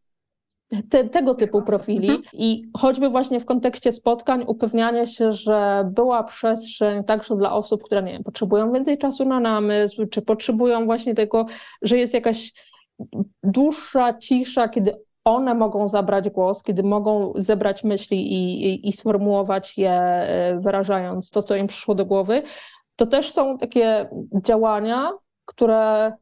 te, 0.89 1.09
tego 1.09 1.35
typu 1.35 1.61
profili 1.61 2.09
mhm. 2.09 2.23
i 2.33 2.63
choćby 2.77 3.09
właśnie 3.09 3.39
w 3.39 3.45
kontekście 3.45 3.91
spotkań 3.91 4.43
upewnianie 4.47 5.07
się, 5.07 5.33
że 5.33 5.89
była 5.93 6.23
przestrzeń 6.23 7.03
także 7.03 7.35
dla 7.35 7.53
osób, 7.53 7.83
które 7.83 8.03
nie 8.03 8.11
wiem, 8.11 8.23
potrzebują 8.23 8.71
więcej 8.71 8.97
czasu 8.97 9.25
na 9.25 9.39
namysł, 9.39 10.05
czy 10.05 10.21
potrzebują 10.21 10.85
właśnie 10.85 11.15
tego, 11.15 11.45
że 11.81 11.97
jest 11.97 12.13
jakaś 12.13 12.53
dłuższa 13.43 14.13
cisza, 14.13 14.69
kiedy 14.69 14.95
one 15.23 15.53
mogą 15.53 15.87
zabrać 15.87 16.29
głos, 16.29 16.63
kiedy 16.63 16.83
mogą 16.83 17.33
zebrać 17.35 17.83
myśli 17.83 18.33
i, 18.33 18.65
i, 18.65 18.89
i 18.89 18.93
sformułować 18.93 19.77
je, 19.77 19.91
e, 19.91 20.59
wyrażając 20.59 21.31
to, 21.31 21.43
co 21.43 21.55
im 21.55 21.67
przyszło 21.67 21.95
do 21.95 22.05
głowy. 22.05 22.43
To 22.95 23.05
też 23.05 23.31
są 23.31 23.57
takie 23.57 24.09
działania, 24.45 25.11
które 25.45 26.13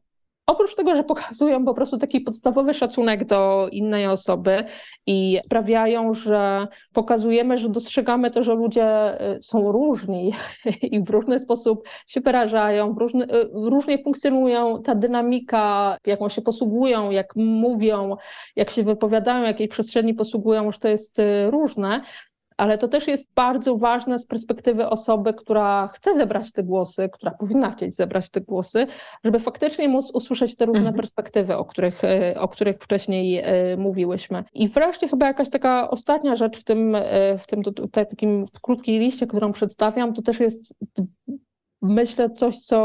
Oprócz 0.49 0.75
tego, 0.75 0.95
że 0.95 1.03
pokazują 1.03 1.65
po 1.65 1.73
prostu 1.73 1.97
taki 1.97 2.21
podstawowy 2.21 2.73
szacunek 2.73 3.25
do 3.25 3.69
innej 3.71 4.07
osoby 4.07 4.63
i 5.05 5.39
sprawiają, 5.45 6.13
że 6.13 6.67
pokazujemy, 6.93 7.57
że 7.57 7.69
dostrzegamy 7.69 8.31
to, 8.31 8.43
że 8.43 8.53
ludzie 8.53 9.13
y, 9.37 9.43
są 9.43 9.71
różni 9.71 10.33
i 10.91 11.03
w 11.03 11.09
różny 11.09 11.39
sposób 11.39 11.87
się 12.07 12.21
wyrażają, 12.21 12.95
różny, 12.99 13.25
y, 13.25 13.49
różnie 13.53 14.03
funkcjonują, 14.03 14.81
ta 14.83 14.95
dynamika, 14.95 15.97
jaką 16.05 16.29
się 16.29 16.41
posługują, 16.41 17.11
jak 17.11 17.35
mówią, 17.35 18.15
jak 18.55 18.69
się 18.69 18.83
wypowiadają, 18.83 19.43
jakiej 19.43 19.67
przestrzeni 19.67 20.13
posługują, 20.13 20.71
że 20.71 20.79
to 20.79 20.87
jest 20.87 21.19
y, 21.19 21.51
różne, 21.51 22.01
ale 22.59 22.77
to 22.77 22.87
też 22.87 23.07
jest 23.07 23.33
bardzo 23.35 23.77
ważne 23.77 24.19
z 24.19 24.25
perspektywy 24.25 24.89
osoby, 24.89 25.33
która 25.33 25.89
chce 25.93 26.15
zebrać 26.15 26.51
te 26.51 26.63
głosy, 26.63 27.09
która 27.13 27.31
powinna 27.31 27.71
chcieć 27.71 27.95
zebrać 27.95 28.29
te 28.29 28.41
głosy, 28.41 28.87
żeby 29.23 29.39
faktycznie 29.39 29.89
móc 29.89 30.11
usłyszeć 30.13 30.55
te 30.55 30.65
różne 30.65 30.79
mhm. 30.79 30.95
perspektywy, 30.95 31.57
o 31.57 31.65
których, 31.65 32.03
e, 32.03 32.35
o 32.39 32.47
których 32.47 32.77
wcześniej 32.77 33.41
e, 33.43 33.77
mówiłyśmy. 33.77 34.43
I 34.53 34.69
wreszcie 34.69 35.07
chyba 35.07 35.27
jakaś 35.27 35.49
taka 35.49 35.89
ostatnia 35.89 36.35
rzecz 36.35 36.59
w 36.59 36.63
tym, 36.63 36.95
e, 36.95 37.37
w 37.37 37.47
tym 37.47 37.61
takim 37.91 38.45
krótkiej 38.61 38.99
liście, 38.99 39.27
którą 39.27 39.51
przedstawiam, 39.51 40.13
to 40.13 40.21
też 40.21 40.39
jest 40.39 40.73
myślę, 41.81 42.29
coś, 42.29 42.59
co 42.59 42.79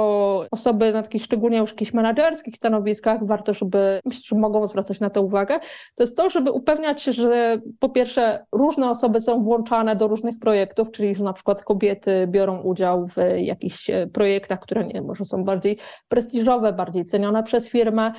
osoby 0.50 0.92
na 0.92 1.02
takich 1.02 1.24
szczególnie 1.24 1.58
już 1.58 1.70
jakichś 1.70 1.92
menedżerskich 1.92 2.56
stanowiskach 2.56 3.26
warto, 3.26 3.54
żeby, 3.54 4.00
myślę, 4.04 4.22
że 4.24 4.36
mogą 4.36 4.66
zwracać 4.66 5.00
na 5.00 5.10
to 5.10 5.22
uwagę, 5.22 5.60
to 5.94 6.02
jest 6.02 6.16
to, 6.16 6.30
żeby 6.30 6.50
upewniać 6.50 7.02
się, 7.02 7.12
że 7.12 7.58
po 7.80 7.88
pierwsze 7.88 8.46
różne 8.52 8.90
osoby 8.90 9.20
są 9.20 9.42
włączane 9.42 9.96
do 9.96 10.08
różnych 10.08 10.38
projektów, 10.38 10.90
czyli 10.90 11.14
że 11.14 11.24
na 11.24 11.32
przykład 11.32 11.62
kobiety 11.62 12.26
biorą 12.30 12.62
udział 12.62 13.08
w 13.08 13.16
jakichś 13.36 13.90
e, 13.90 14.06
projektach, 14.06 14.60
które 14.60 14.86
nie 14.86 15.02
może 15.02 15.24
są 15.24 15.44
bardziej 15.44 15.78
prestiżowe, 16.08 16.72
bardziej 16.72 17.04
cenione 17.04 17.42
przez 17.42 17.68
firmę, 17.68 18.12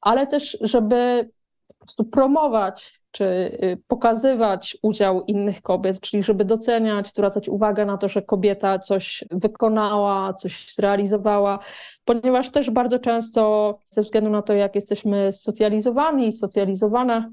ale 0.00 0.26
też, 0.26 0.58
żeby 0.60 1.30
po 1.68 1.74
prostu 1.74 2.04
promować 2.04 2.97
czy 3.10 3.24
y, 3.24 3.82
pokazywać 3.86 4.78
udział 4.82 5.24
innych 5.24 5.62
kobiet, 5.62 6.00
czyli 6.00 6.22
żeby 6.22 6.44
doceniać, 6.44 7.08
zwracać 7.08 7.48
uwagę 7.48 7.84
na 7.84 7.98
to, 7.98 8.08
że 8.08 8.22
kobieta 8.22 8.78
coś 8.78 9.24
wykonała, 9.30 10.34
coś 10.34 10.74
zrealizowała, 10.74 11.58
ponieważ 12.04 12.50
też 12.50 12.70
bardzo 12.70 12.98
często 12.98 13.78
ze 13.90 14.02
względu 14.02 14.30
na 14.30 14.42
to, 14.42 14.52
jak 14.52 14.74
jesteśmy 14.74 15.32
socjalizowani, 15.32 16.32
socjalizowane, 16.32 17.30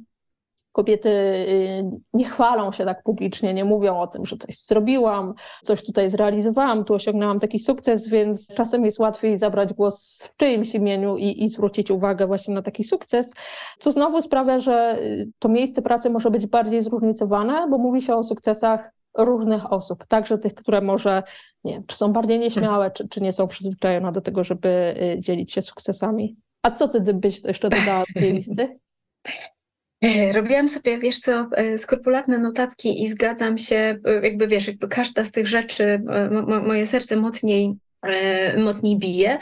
kobiety 0.76 1.10
y, 1.10 1.84
nie 2.14 2.26
chwalą 2.26 2.72
się 2.72 2.86
tak 2.86 3.04
publicznie, 3.04 3.54
nie 3.54 3.66
mówią 3.66 4.00
o 4.00 4.08
tym, 4.08 4.26
że 4.26 4.38
coś 4.38 4.66
zrobiłam, 4.66 5.34
coś 5.64 5.84
tutaj 5.84 6.10
zrealizowałam, 6.10 6.86
tu 6.86 6.94
osiągnęłam 6.94 7.40
taki 7.40 7.60
sukces, 7.60 8.08
więc 8.08 8.48
czasem 8.48 8.86
jest 8.86 9.00
łatwiej 9.00 9.40
zabrać 9.40 9.74
głos 9.74 10.24
w 10.24 10.38
czyimś 10.38 10.76
imieniu 10.76 11.18
i, 11.18 11.44
i 11.44 11.50
zwrócić 11.50 11.92
uwagę 11.92 12.28
właśnie 12.28 12.56
na 12.56 12.62
taki 12.62 12.84
sukces, 12.84 13.34
co 13.80 13.92
znowu 13.92 14.22
sprawia, 14.22 14.60
że 14.60 14.98
y, 15.02 15.32
to 15.40 15.50
miejsce 15.50 15.82
pracy 15.82 16.10
może 16.10 16.32
być 16.32 16.48
bardziej 16.48 16.82
zróżnicowane, 16.82 17.68
bo 17.70 17.78
mówi 17.78 18.02
się 18.02 18.16
o 18.16 18.24
sukcesach 18.24 18.92
różnych 19.18 19.74
osób, 19.74 20.06
także 20.08 20.38
tych, 20.38 20.54
które 20.54 20.82
może, 20.82 21.24
nie 21.64 21.74
wiem, 21.74 21.84
czy 21.88 21.96
są 21.96 22.14
bardziej 22.14 22.40
nieśmiałe, 22.40 22.92
czy, 22.92 23.08
czy 23.08 23.22
nie 23.22 23.34
są 23.34 23.48
przyzwyczajone 23.48 24.12
do 24.12 24.22
tego, 24.22 24.44
żeby 24.44 24.96
y, 25.18 25.20
dzielić 25.20 25.54
się 25.54 25.62
sukcesami. 25.62 26.36
A 26.62 26.72
co 26.72 26.88
ty 26.88 27.14
byś 27.14 27.44
jeszcze 27.44 27.70
dodała 27.70 28.04
do 28.14 28.20
tej 28.20 28.34
listy? 28.34 28.80
E, 30.02 30.32
robiłam 30.32 30.70
sobie, 30.70 30.98
wiesz 30.98 31.20
co, 31.20 31.50
e, 31.52 31.78
skrupulatne 31.78 32.38
notatki 32.38 33.04
i 33.04 33.10
zgadzam 33.10 33.58
się, 33.58 33.76
e, 33.76 34.14
jakby 34.24 34.48
wiesz, 34.48 34.68
jakby 34.68 34.88
każda 34.88 35.26
z 35.26 35.32
tych 35.32 35.48
rzeczy, 35.48 36.02
moje 36.68 36.88
serce 36.88 37.16
mocniej 37.16 37.74
mocniej 38.58 38.98
bije. 38.98 39.38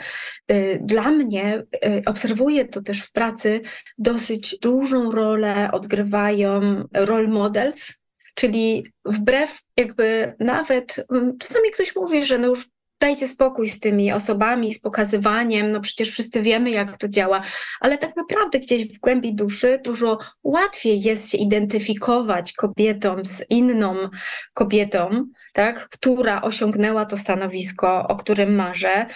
Dla 0.80 1.10
mnie, 1.10 1.62
obserwuję 2.06 2.64
to 2.64 2.82
też 2.82 3.00
w 3.00 3.12
pracy, 3.12 3.60
dosyć 3.98 4.58
dużą 4.58 5.10
rolę 5.10 5.68
odgrywają 5.72 6.60
role 6.94 7.28
models, 7.28 7.92
czyli 8.34 8.86
wbrew 9.04 9.60
jakby 9.76 10.34
nawet, 10.40 11.06
czasami 11.38 11.70
ktoś 11.70 11.96
mówi, 11.96 12.24
że 12.24 12.38
no 12.38 12.46
już 12.46 12.68
dajcie 13.04 13.28
spokój 13.28 13.68
z 13.68 13.80
tymi 13.80 14.12
osobami, 14.12 14.74
z 14.74 14.80
pokazywaniem, 14.80 15.72
no 15.72 15.80
przecież 15.80 16.10
wszyscy 16.10 16.42
wiemy, 16.42 16.70
jak 16.70 16.96
to 16.96 17.08
działa, 17.08 17.40
ale 17.80 17.98
tak 17.98 18.16
naprawdę 18.16 18.58
gdzieś 18.58 18.88
w 18.88 19.00
głębi 19.00 19.34
duszy 19.34 19.80
dużo 19.84 20.18
łatwiej 20.44 21.02
jest 21.02 21.30
się 21.30 21.38
identyfikować 21.38 22.52
kobietom 22.52 23.24
z 23.24 23.50
inną 23.50 23.96
kobietą, 24.54 25.26
tak, 25.52 25.88
która 25.88 26.42
osiągnęła 26.42 27.04
to 27.04 27.16
stanowisko, 27.16 28.08
o 28.08 28.16
którym 28.16 28.54
marzę, 28.54 29.06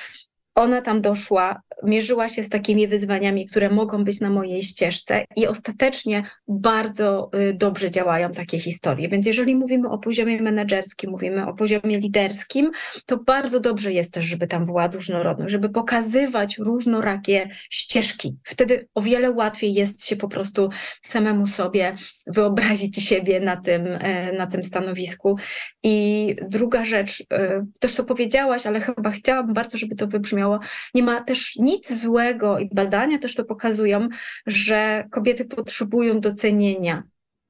ona 0.55 0.83
tam 0.83 1.01
doszła, 1.01 1.61
mierzyła 1.83 2.29
się 2.29 2.43
z 2.43 2.49
takimi 2.49 2.88
wyzwaniami, 2.88 3.47
które 3.47 3.71
mogą 3.71 4.05
być 4.05 4.21
na 4.21 4.31
mojej 4.31 4.62
ścieżce 4.62 5.25
i 5.37 5.47
ostatecznie 5.47 6.23
bardzo 6.49 7.31
y, 7.51 7.55
dobrze 7.55 7.91
działają 7.91 8.33
takie 8.33 8.59
historie. 8.59 9.09
Więc 9.09 9.27
jeżeli 9.27 9.57
mówimy 9.57 9.88
o 9.88 9.99
poziomie 9.99 10.43
menedżerskim, 10.43 11.11
mówimy 11.11 11.47
o 11.47 11.55
poziomie 11.55 11.99
liderskim, 11.99 12.71
to 13.07 13.17
bardzo 13.17 13.61
dobrze 13.61 13.93
jest 13.93 14.14
też, 14.14 14.27
żeby 14.27 14.47
tam 14.47 14.67
była 14.67 14.87
różnorodność, 14.87 15.53
żeby 15.53 15.69
pokazywać 15.69 16.59
różnorakie 16.59 17.49
ścieżki. 17.71 18.37
Wtedy 18.45 18.88
o 18.95 19.03
wiele 19.03 19.31
łatwiej 19.31 19.75
jest 19.75 20.07
się 20.07 20.17
po 20.17 20.29
prostu 20.29 20.69
samemu 21.03 21.47
sobie 21.47 21.97
wyobrazić 22.27 22.97
siebie 22.97 23.41
na 23.41 23.57
tym, 23.57 23.87
e, 23.87 24.33
na 24.33 24.47
tym 24.47 24.64
stanowisku. 24.64 25.37
I 25.83 26.37
druga 26.49 26.85
rzecz, 26.85 27.25
e, 27.33 27.67
też 27.81 27.95
to 27.95 28.05
powiedziałaś, 28.05 28.67
ale 28.67 28.81
chyba 28.81 29.11
chciałabym 29.11 29.55
bardzo, 29.55 29.79
żeby 29.79 29.97
to 29.97 30.07
wybrzmiało, 30.07 30.61
nie 30.95 31.03
ma 31.03 31.21
też 31.21 31.57
nic 31.68 31.92
złego 31.92 32.59
i 32.59 32.68
badania 32.72 33.18
też 33.18 33.35
to 33.35 33.44
pokazują, 33.44 34.09
że 34.46 35.04
kobiety 35.11 35.44
potrzebują 35.44 36.20
docenienia. 36.20 37.02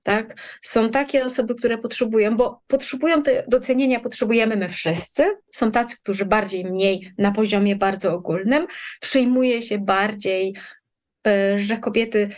Tak? 0.03 0.35
Są 0.63 0.91
takie 0.91 1.25
osoby, 1.25 1.55
które 1.55 1.79
potrzebują, 1.79 2.37
bo 2.37 2.63
potrzebują 2.67 3.23
te 3.23 3.45
docenienia, 3.49 4.01
potrzebujemy 4.01 4.57
my 4.57 4.69
wszyscy. 4.69 5.37
Są 5.55 5.71
tacy, 5.71 5.97
którzy 5.97 6.25
bardziej, 6.25 6.65
mniej 6.65 7.13
na 7.19 7.33
poziomie 7.33 7.77
bardzo 7.77 8.15
ogólnym. 8.15 8.67
Przyjmuje 9.01 9.63
się 9.63 9.79
bardziej, 9.79 10.55
e, 11.27 11.59
że 11.59 11.79
kobiety 11.79 12.31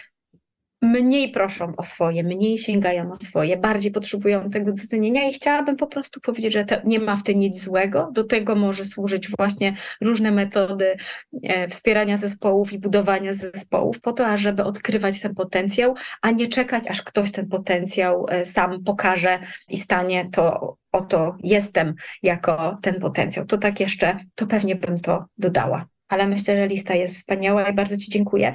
mniej 0.83 1.31
proszą 1.31 1.77
o 1.77 1.83
swoje, 1.83 2.23
mniej 2.23 2.59
sięgają 2.59 3.13
o 3.13 3.25
swoje, 3.25 3.57
bardziej 3.57 3.93
potrzebują 3.93 4.51
tego 4.51 4.73
docenienia 4.73 5.29
i 5.29 5.33
chciałabym 5.33 5.77
po 5.77 5.87
prostu 5.87 6.21
powiedzieć, 6.21 6.53
że 6.53 6.65
nie 6.85 7.01
ma 7.01 7.17
w 7.17 7.23
tym 7.23 7.39
nic 7.39 7.63
złego. 7.65 8.11
Do 8.13 8.25
tego 8.25 8.55
może 8.55 8.85
służyć 8.85 9.29
właśnie 9.39 9.75
różne 10.01 10.31
metody 10.31 10.97
e, 11.43 11.69
wspierania 11.69 12.17
zespołów 12.17 12.73
i 12.73 12.79
budowania 12.79 13.33
zespołów 13.33 14.01
po 14.01 14.13
to, 14.13 14.27
ażeby 14.27 14.65
odkrywać 14.65 15.21
ten 15.21 15.35
potencjał, 15.35 15.95
a 16.23 16.31
nie 16.31 16.49
czekać, 16.49 16.89
aż 16.89 17.03
ktoś 17.03 17.33
ten 17.33 17.49
potencjał 17.49 18.27
e, 18.29 18.47
sam 18.47 18.85
pokaże 18.85 19.39
i 19.69 19.77
stanie 19.77 20.29
to 20.33 20.77
oto 20.93 21.37
jestem 21.43 21.95
jako 22.23 22.79
ten 22.83 23.01
potencjał. 23.01 23.47
To 23.47 23.59
tak 23.59 23.81
jeszcze, 23.81 24.19
to 24.35 24.47
pewnie 24.47 24.77
bym 24.77 25.01
to 25.01 25.25
dodała 25.39 25.87
ale 26.11 26.27
myślę, 26.27 26.57
że 26.57 26.67
lista 26.67 26.95
jest 26.95 27.15
wspaniała 27.15 27.69
i 27.69 27.73
bardzo 27.73 27.97
Ci 27.97 28.11
dziękuję. 28.11 28.53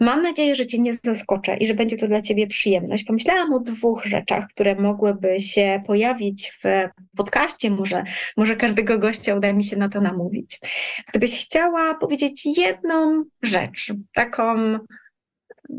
Mam 0.00 0.22
nadzieję, 0.22 0.54
że 0.54 0.66
Cię 0.66 0.78
nie 0.78 0.94
zaskoczę 0.94 1.56
i 1.56 1.66
że 1.66 1.74
będzie 1.74 1.96
to 1.96 2.08
dla 2.08 2.22
Ciebie 2.22 2.46
przyjemność. 2.46 3.04
Pomyślałam 3.04 3.52
o 3.52 3.60
dwóch 3.60 4.04
rzeczach, 4.04 4.48
które 4.48 4.74
mogłyby 4.74 5.40
się 5.40 5.82
pojawić 5.86 6.52
w 6.64 6.88
podcaście. 7.16 7.70
Może, 7.70 8.02
może 8.36 8.56
każdego 8.56 8.98
gościa 8.98 9.34
uda 9.34 9.52
mi 9.52 9.64
się 9.64 9.76
na 9.76 9.88
to 9.88 10.00
namówić. 10.00 10.60
Gdybyś 11.08 11.46
chciała 11.46 11.94
powiedzieć 11.94 12.46
jedną 12.58 13.24
rzecz, 13.42 13.92
taką 14.14 14.78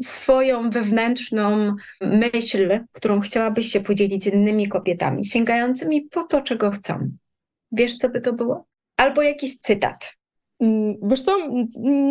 swoją 0.03 0.69
wewnętrzną 0.69 1.75
myśl, 2.01 2.79
którą 2.91 3.19
chciałabyś 3.19 3.71
się 3.71 3.79
podzielić 3.79 4.23
z 4.23 4.27
innymi 4.27 4.67
kobietami, 4.67 5.25
sięgającymi 5.25 6.01
po 6.01 6.23
to, 6.23 6.41
czego 6.41 6.71
chcą. 6.71 7.09
Wiesz, 7.71 7.97
co 7.97 8.09
by 8.09 8.21
to 8.21 8.33
było? 8.33 8.65
Albo 8.97 9.21
jakiś 9.21 9.59
cytat. 9.59 10.18
Mm, 10.59 10.95
wiesz 11.03 11.21
co, 11.21 11.37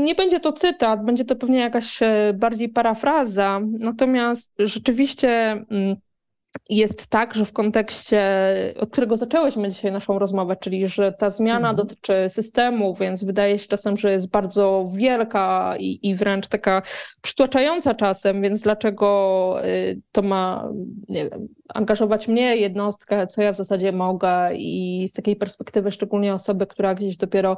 nie 0.05 0.15
będzie 0.15 0.41
to 0.41 0.53
cytat, 0.53 1.05
będzie 1.05 1.25
to 1.25 1.37
pewnie 1.37 1.59
jakaś 1.59 2.03
e, 2.03 2.33
bardziej 2.35 2.69
parafraza, 2.69 3.61
natomiast 3.79 4.53
rzeczywiście 4.59 5.29
mm, 5.71 5.97
jest 6.69 7.07
tak, 7.07 7.35
że 7.35 7.45
w 7.45 7.53
kontekście, 7.53 8.23
od 8.81 8.91
którego 8.91 9.17
zaczęłyśmy 9.17 9.71
dzisiaj 9.71 9.93
naszą 9.93 10.19
rozmowę, 10.19 10.57
czyli 10.57 10.89
że 10.89 11.13
ta 11.13 11.31
zmiana 11.31 11.71
mhm. 11.71 11.77
dotyczy 11.77 12.15
systemu, 12.29 12.95
więc 12.95 13.25
wydaje 13.25 13.59
się 13.59 13.69
czasem, 13.69 13.97
że 13.97 14.13
jest 14.13 14.31
bardzo 14.31 14.91
wielka 14.95 15.75
i, 15.79 16.09
i 16.09 16.15
wręcz 16.15 16.49
taka 16.49 16.83
przytłaczająca 17.23 17.95
czasem, 17.95 18.43
więc 18.43 18.61
dlaczego 18.61 19.59
y, 19.65 20.01
to 20.13 20.23
ma 20.23 20.69
wiem, 21.09 21.31
angażować 21.75 22.29
mnie, 22.29 22.57
jednostkę, 22.57 23.27
co 23.27 23.43
ja 23.43 23.53
w 23.53 23.57
zasadzie 23.57 23.93
mogę 23.93 24.55
i 24.55 25.07
z 25.09 25.13
takiej 25.13 25.37
perspektywy 25.37 25.93
szczególnie 25.93 26.35
osoby, 26.35 26.67
która 26.67 26.95
gdzieś 26.95 27.17
dopiero 27.17 27.57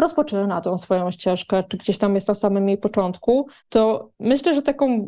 rozpoczyna 0.00 0.60
tą 0.60 0.78
swoją 0.78 1.10
ścieżkę, 1.10 1.64
czy 1.68 1.76
gdzieś 1.76 1.98
tam 1.98 2.14
jest 2.14 2.28
na 2.28 2.34
samym 2.34 2.68
jej 2.68 2.78
początku, 2.78 3.46
to 3.68 4.10
myślę, 4.20 4.54
że 4.54 4.62
taką 4.62 5.06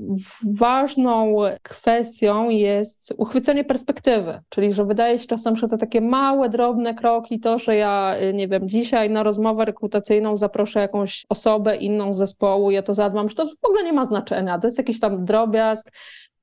ważną 0.59 1.35
kwestią 1.63 2.49
jest 2.49 3.15
uchwycenie 3.17 3.65
perspektywy, 3.65 4.41
czyli 4.49 4.75
że 4.75 4.85
wydaje 4.85 5.19
się 5.19 5.27
czasem, 5.27 5.57
że 5.57 5.69
to 5.69 5.79
takie 5.79 6.01
małe, 6.01 6.49
drobne 6.49 6.95
kroki, 6.95 7.41
to, 7.41 7.59
że 7.59 7.77
ja, 7.77 8.15
nie 8.35 8.49
wiem, 8.49 8.69
dzisiaj 8.69 9.11
na 9.11 9.23
rozmowę 9.23 9.65
rekrutacyjną 9.65 10.39
zaproszę 10.39 10.81
jakąś 10.81 11.27
osobę 11.29 11.77
inną 11.77 12.15
z 12.15 12.19
zespołu, 12.19 12.71
ja 12.71 12.83
to 12.83 12.95
zadbam, 12.95 13.29
że 13.29 13.35
to 13.35 13.47
w 13.47 13.65
ogóle 13.65 13.85
nie 13.85 13.93
ma 13.93 14.05
znaczenia, 14.05 14.59
to 14.59 14.67
jest 14.67 14.79
jakiś 14.79 15.01
tam 15.01 15.25
drobiazg, 15.25 15.91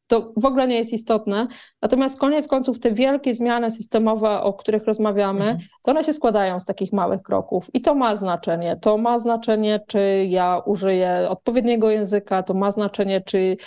to 0.10 0.34
w 0.38 0.45
ogóle 0.45 0.68
nie 0.68 0.78
jest 0.78 0.93
istotne. 0.93 1.47
Natomiast 1.82 2.20
koniec 2.20 2.47
końców 2.47 2.80
te 2.80 2.91
wielkie 2.91 3.34
zmiany 3.34 3.72
systemowe, 3.72 4.41
o 4.41 4.53
których 4.53 4.86
rozmawiamy, 4.86 5.45
mhm. 5.45 5.60
to 5.84 5.91
one 5.91 6.03
się 6.03 6.14
składają 6.14 6.60
z 6.60 6.66
takich 6.66 6.93
małych 6.93 7.22
kroków 7.22 7.70
i 7.74 7.82
to 7.82 7.95
ma 7.95 8.16
znaczenie. 8.16 8.78
To 8.82 8.97
ma 8.97 9.20
znaczenie, 9.20 9.80
czy 9.88 10.26
ja 10.30 10.62
użyję 10.66 11.28
odpowiedniego 11.30 11.89
języka, 11.89 12.43
to 12.43 12.53
ma 12.53 12.72
znaczenie, 12.72 13.22
czy 13.22 13.57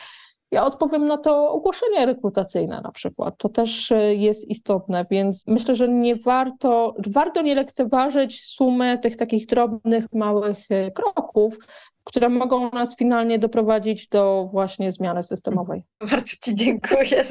ja 0.53 0.65
odpowiem 0.65 1.07
na 1.07 1.19
to 1.19 1.53
ogłoszenie 1.53 2.07
rekrutacyjne 2.07 2.81
na 2.81 2.93
przykład. 2.93 3.35
To 3.39 3.49
też 3.49 3.93
e, 3.93 4.15
jest 4.15 4.49
istotne, 4.49 5.07
więc 5.11 5.47
myślę, 5.47 5.77
że 5.77 5.89
nie 5.89 6.17
warto, 6.17 6.95
warto 7.07 7.43
nie 7.43 7.55
lekceważyć 7.55 8.45
sumy 8.45 8.99
tych 8.99 9.17
takich 9.17 9.47
drobnych, 9.47 10.05
małych 10.13 10.59
e, 10.71 10.91
kroków, 10.91 11.59
które 12.05 12.29
mogą 12.29 12.71
nas 12.71 12.97
finalnie 12.97 13.39
doprowadzić 13.39 14.09
do 14.09 14.49
właśnie 14.53 14.93
zmiany 14.93 15.23
systemowej. 15.23 15.83
Bardzo 16.11 16.37
Ci 16.45 16.55
dziękuję. 16.55 17.25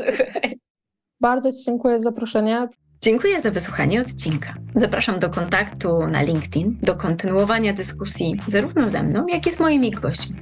Bardzo 1.22 1.52
Ci 1.52 1.64
dziękuję 1.66 2.00
za 2.00 2.04
zaproszenie. 2.04 2.68
Dziękuję 3.04 3.42
za 3.42 3.52
wysłuchanie 3.52 4.02
odcinka. 4.02 4.54
Zapraszam 4.76 5.20
do 5.20 5.30
kontaktu 5.30 6.08
na 6.08 6.22
LinkedIn, 6.22 6.78
do 6.82 6.96
kontynuowania 6.96 7.74
dyskusji 7.74 8.36
zarówno 8.48 8.88
ze 8.88 9.04
mną, 9.04 9.28
jak 9.28 9.48
i 9.48 9.52
z 9.52 9.60
moimi 9.60 9.92
gośćmi. 9.92 10.36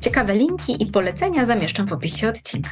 Ciekawe 0.00 0.34
linki 0.34 0.82
i 0.82 0.86
polecenia 0.86 1.44
zamieszczam 1.44 1.86
w 1.86 1.92
opisie 1.92 2.28
odcinka. 2.28 2.70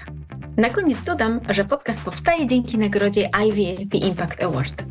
Na 0.57 0.71
koniec 0.71 1.03
dodam, 1.03 1.41
że 1.49 1.65
podcast 1.65 2.05
powstaje 2.05 2.47
dzięki 2.47 2.79
nagrodzie 2.79 3.29
IVLP 3.47 3.95
Impact 3.95 4.43
Award, 4.43 4.85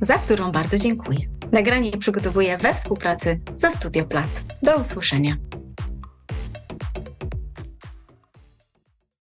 za 0.00 0.14
którą 0.14 0.52
bardzo 0.52 0.78
dziękuję. 0.78 1.37
Nagranie 1.52 1.98
przygotowuję 1.98 2.58
we 2.58 2.74
współpracy 2.74 3.40
ze 3.56 3.70
Studio 3.70 4.04
Plac. 4.04 4.28
Do 4.62 4.76
usłyszenia. 4.76 5.36